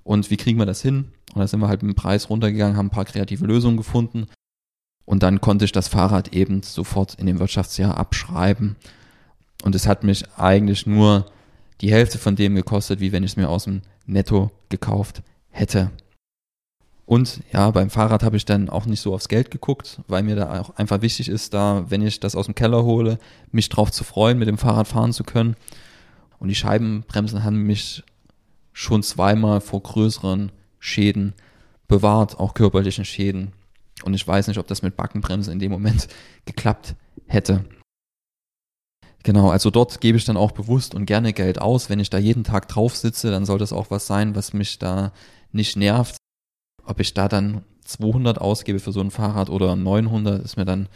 Und 0.04 0.30
wie 0.30 0.36
kriegen 0.36 0.58
wir 0.58 0.66
das 0.66 0.82
hin? 0.82 1.12
Und 1.34 1.40
da 1.40 1.46
sind 1.46 1.60
wir 1.60 1.68
halt 1.68 1.82
mit 1.82 1.92
dem 1.92 1.96
Preis 1.96 2.28
runtergegangen, 2.28 2.76
haben 2.76 2.86
ein 2.86 2.90
paar 2.90 3.04
kreative 3.04 3.46
Lösungen 3.46 3.76
gefunden. 3.76 4.26
Und 5.04 5.22
dann 5.22 5.40
konnte 5.40 5.64
ich 5.64 5.72
das 5.72 5.88
Fahrrad 5.88 6.32
eben 6.34 6.62
sofort 6.62 7.14
in 7.14 7.26
dem 7.26 7.38
Wirtschaftsjahr 7.38 7.96
abschreiben. 7.96 8.76
Und 9.62 9.74
es 9.74 9.86
hat 9.86 10.04
mich 10.04 10.24
eigentlich 10.36 10.86
nur 10.86 11.26
die 11.80 11.92
Hälfte 11.92 12.18
von 12.18 12.36
dem 12.36 12.54
gekostet, 12.54 13.00
wie 13.00 13.12
wenn 13.12 13.24
ich 13.24 13.32
es 13.32 13.36
mir 13.36 13.48
aus 13.48 13.64
dem 13.64 13.82
Netto 14.06 14.50
gekauft 14.68 15.22
hätte. 15.50 15.90
Und 17.12 17.42
ja, 17.52 17.70
beim 17.70 17.90
Fahrrad 17.90 18.22
habe 18.22 18.38
ich 18.38 18.46
dann 18.46 18.70
auch 18.70 18.86
nicht 18.86 19.02
so 19.02 19.12
aufs 19.12 19.28
Geld 19.28 19.50
geguckt, 19.50 20.00
weil 20.08 20.22
mir 20.22 20.34
da 20.34 20.62
auch 20.62 20.76
einfach 20.76 21.02
wichtig 21.02 21.28
ist, 21.28 21.52
da, 21.52 21.84
wenn 21.90 22.00
ich 22.00 22.20
das 22.20 22.34
aus 22.34 22.46
dem 22.46 22.54
Keller 22.54 22.84
hole, 22.84 23.18
mich 23.50 23.68
drauf 23.68 23.92
zu 23.92 24.02
freuen, 24.02 24.38
mit 24.38 24.48
dem 24.48 24.56
Fahrrad 24.56 24.88
fahren 24.88 25.12
zu 25.12 25.22
können. 25.22 25.54
Und 26.38 26.48
die 26.48 26.54
Scheibenbremsen 26.54 27.44
haben 27.44 27.64
mich 27.64 28.02
schon 28.72 29.02
zweimal 29.02 29.60
vor 29.60 29.82
größeren 29.82 30.52
Schäden 30.78 31.34
bewahrt, 31.86 32.40
auch 32.40 32.54
körperlichen 32.54 33.04
Schäden. 33.04 33.52
Und 34.04 34.14
ich 34.14 34.26
weiß 34.26 34.48
nicht, 34.48 34.56
ob 34.56 34.66
das 34.66 34.80
mit 34.80 34.96
Backenbremse 34.96 35.52
in 35.52 35.58
dem 35.58 35.70
Moment 35.70 36.08
geklappt 36.46 36.94
hätte. 37.26 37.66
Genau, 39.22 39.50
also 39.50 39.68
dort 39.68 40.00
gebe 40.00 40.16
ich 40.16 40.24
dann 40.24 40.38
auch 40.38 40.52
bewusst 40.52 40.94
und 40.94 41.04
gerne 41.04 41.34
Geld 41.34 41.60
aus. 41.60 41.90
Wenn 41.90 42.00
ich 42.00 42.08
da 42.08 42.16
jeden 42.16 42.42
Tag 42.42 42.68
drauf 42.68 42.96
sitze, 42.96 43.30
dann 43.30 43.44
soll 43.44 43.58
das 43.58 43.74
auch 43.74 43.90
was 43.90 44.06
sein, 44.06 44.34
was 44.34 44.54
mich 44.54 44.78
da 44.78 45.12
nicht 45.52 45.76
nervt. 45.76 46.21
Ob 46.84 47.00
ich 47.00 47.14
da 47.14 47.28
dann 47.28 47.62
200 47.84 48.40
ausgebe 48.40 48.80
für 48.80 48.92
so 48.92 49.00
ein 49.00 49.10
Fahrrad 49.10 49.50
oder 49.50 49.76
900, 49.76 50.44
ist 50.44 50.56
mir 50.56 50.64
dann 50.64 50.88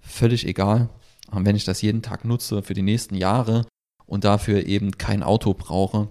völlig 0.00 0.46
egal. 0.46 0.88
Und 1.30 1.44
wenn 1.44 1.56
ich 1.56 1.64
das 1.64 1.82
jeden 1.82 2.02
Tag 2.02 2.24
nutze 2.24 2.62
für 2.62 2.74
die 2.74 2.82
nächsten 2.82 3.14
Jahre 3.14 3.66
und 4.06 4.24
dafür 4.24 4.66
eben 4.66 4.92
kein 4.92 5.22
Auto 5.22 5.54
brauche, 5.54 6.08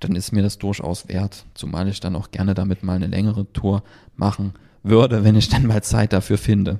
dann 0.00 0.16
ist 0.16 0.32
mir 0.32 0.42
das 0.42 0.58
durchaus 0.58 1.08
wert, 1.08 1.44
zumal 1.54 1.88
ich 1.88 2.00
dann 2.00 2.16
auch 2.16 2.30
gerne 2.30 2.54
damit 2.54 2.82
mal 2.82 2.94
eine 2.94 3.08
längere 3.08 3.52
Tour 3.52 3.82
machen 4.16 4.54
würde, 4.82 5.24
wenn 5.24 5.36
ich 5.36 5.48
dann 5.48 5.66
mal 5.66 5.82
Zeit 5.82 6.12
dafür 6.12 6.38
finde. 6.38 6.78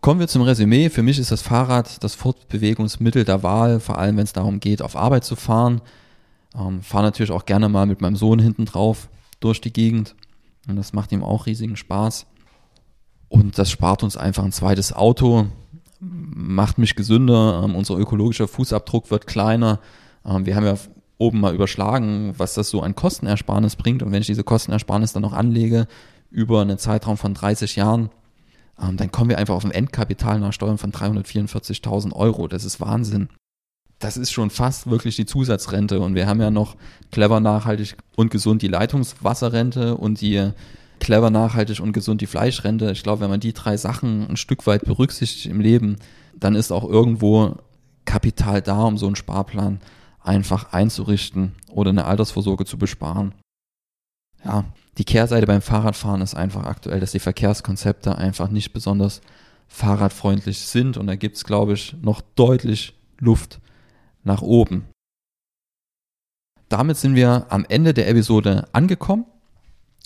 Kommen 0.00 0.20
wir 0.20 0.28
zum 0.28 0.42
Resümee. 0.42 0.88
Für 0.88 1.02
mich 1.02 1.18
ist 1.18 1.30
das 1.30 1.42
Fahrrad 1.42 2.02
das 2.02 2.14
Fortbewegungsmittel 2.14 3.24
der 3.24 3.42
Wahl, 3.42 3.78
vor 3.80 3.98
allem 3.98 4.16
wenn 4.16 4.24
es 4.24 4.32
darum 4.32 4.58
geht, 4.60 4.82
auf 4.82 4.96
Arbeit 4.96 5.24
zu 5.24 5.36
fahren. 5.36 5.80
Ähm, 6.54 6.82
fahre 6.82 7.04
natürlich 7.04 7.30
auch 7.30 7.46
gerne 7.46 7.68
mal 7.68 7.86
mit 7.86 8.00
meinem 8.00 8.16
Sohn 8.16 8.38
hinten 8.38 8.64
drauf 8.64 9.08
durch 9.44 9.60
die 9.60 9.72
Gegend. 9.72 10.14
Und 10.68 10.76
das 10.76 10.92
macht 10.92 11.12
ihm 11.12 11.22
auch 11.22 11.46
riesigen 11.46 11.76
Spaß. 11.76 12.26
Und 13.28 13.58
das 13.58 13.70
spart 13.70 14.02
uns 14.02 14.16
einfach 14.16 14.44
ein 14.44 14.52
zweites 14.52 14.92
Auto, 14.92 15.46
macht 16.00 16.78
mich 16.78 16.96
gesünder, 16.96 17.62
ähm, 17.64 17.74
unser 17.74 17.96
ökologischer 17.96 18.48
Fußabdruck 18.48 19.10
wird 19.10 19.26
kleiner. 19.26 19.80
Ähm, 20.24 20.44
wir 20.44 20.56
haben 20.56 20.66
ja 20.66 20.76
oben 21.18 21.40
mal 21.40 21.54
überschlagen, 21.54 22.34
was 22.36 22.54
das 22.54 22.68
so 22.68 22.82
an 22.82 22.94
Kostenersparnis 22.94 23.76
bringt. 23.76 24.02
Und 24.02 24.12
wenn 24.12 24.20
ich 24.20 24.26
diese 24.26 24.44
Kostenersparnis 24.44 25.12
dann 25.12 25.22
noch 25.22 25.32
anlege 25.32 25.86
über 26.30 26.60
einen 26.60 26.78
Zeitraum 26.78 27.16
von 27.16 27.34
30 27.34 27.76
Jahren, 27.76 28.10
ähm, 28.80 28.96
dann 28.96 29.12
kommen 29.12 29.30
wir 29.30 29.38
einfach 29.38 29.54
auf 29.54 29.64
ein 29.64 29.70
Endkapital 29.70 30.40
nach 30.40 30.52
Steuern 30.52 30.78
von 30.78 30.92
344.000 30.92 32.12
Euro. 32.12 32.48
Das 32.48 32.64
ist 32.64 32.80
Wahnsinn. 32.80 33.28
Das 34.02 34.16
ist 34.16 34.32
schon 34.32 34.50
fast 34.50 34.90
wirklich 34.90 35.14
die 35.14 35.26
Zusatzrente. 35.26 36.00
Und 36.00 36.16
wir 36.16 36.26
haben 36.26 36.40
ja 36.40 36.50
noch 36.50 36.76
clever, 37.12 37.38
nachhaltig 37.38 37.96
und 38.16 38.32
gesund 38.32 38.60
die 38.60 38.68
Leitungswasserrente 38.68 39.96
und 39.96 40.20
die 40.20 40.50
clever, 40.98 41.30
nachhaltig 41.30 41.78
und 41.78 41.92
gesund 41.92 42.20
die 42.20 42.26
Fleischrente. 42.26 42.90
Ich 42.90 43.04
glaube, 43.04 43.20
wenn 43.20 43.30
man 43.30 43.38
die 43.38 43.52
drei 43.52 43.76
Sachen 43.76 44.28
ein 44.28 44.36
Stück 44.36 44.66
weit 44.66 44.84
berücksichtigt 44.84 45.46
im 45.46 45.60
Leben, 45.60 45.98
dann 46.34 46.56
ist 46.56 46.72
auch 46.72 46.82
irgendwo 46.82 47.54
Kapital 48.04 48.60
da, 48.60 48.82
um 48.82 48.98
so 48.98 49.06
einen 49.06 49.14
Sparplan 49.14 49.80
einfach 50.20 50.72
einzurichten 50.72 51.54
oder 51.70 51.90
eine 51.90 52.04
Altersvorsorge 52.04 52.64
zu 52.64 52.78
besparen. 52.78 53.34
Ja, 54.44 54.64
die 54.98 55.04
Kehrseite 55.04 55.46
beim 55.46 55.62
Fahrradfahren 55.62 56.22
ist 56.22 56.34
einfach 56.34 56.64
aktuell, 56.64 56.98
dass 56.98 57.12
die 57.12 57.20
Verkehrskonzepte 57.20 58.18
einfach 58.18 58.48
nicht 58.48 58.72
besonders 58.72 59.20
fahrradfreundlich 59.68 60.58
sind 60.58 60.96
und 60.96 61.06
da 61.06 61.14
gibt 61.14 61.36
es, 61.36 61.44
glaube 61.44 61.74
ich, 61.74 61.94
noch 62.02 62.20
deutlich 62.34 62.94
Luft 63.20 63.60
nach 64.24 64.42
oben. 64.42 64.86
Damit 66.68 66.96
sind 66.96 67.14
wir 67.14 67.46
am 67.50 67.66
Ende 67.68 67.92
der 67.92 68.08
Episode 68.08 68.66
angekommen. 68.72 69.26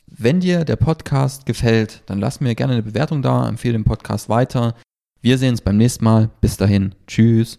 Wenn 0.07 0.40
dir 0.40 0.64
der 0.64 0.76
Podcast 0.76 1.46
gefällt, 1.46 2.02
dann 2.07 2.18
lass 2.18 2.40
mir 2.40 2.55
gerne 2.55 2.74
eine 2.74 2.83
Bewertung 2.83 3.22
da, 3.22 3.48
empfehle 3.48 3.74
den 3.74 3.85
Podcast 3.85 4.29
weiter. 4.29 4.74
Wir 5.20 5.38
sehen 5.38 5.50
uns 5.50 5.61
beim 5.61 5.76
nächsten 5.76 6.05
Mal. 6.05 6.31
Bis 6.40 6.57
dahin. 6.57 6.94
Tschüss. 7.07 7.59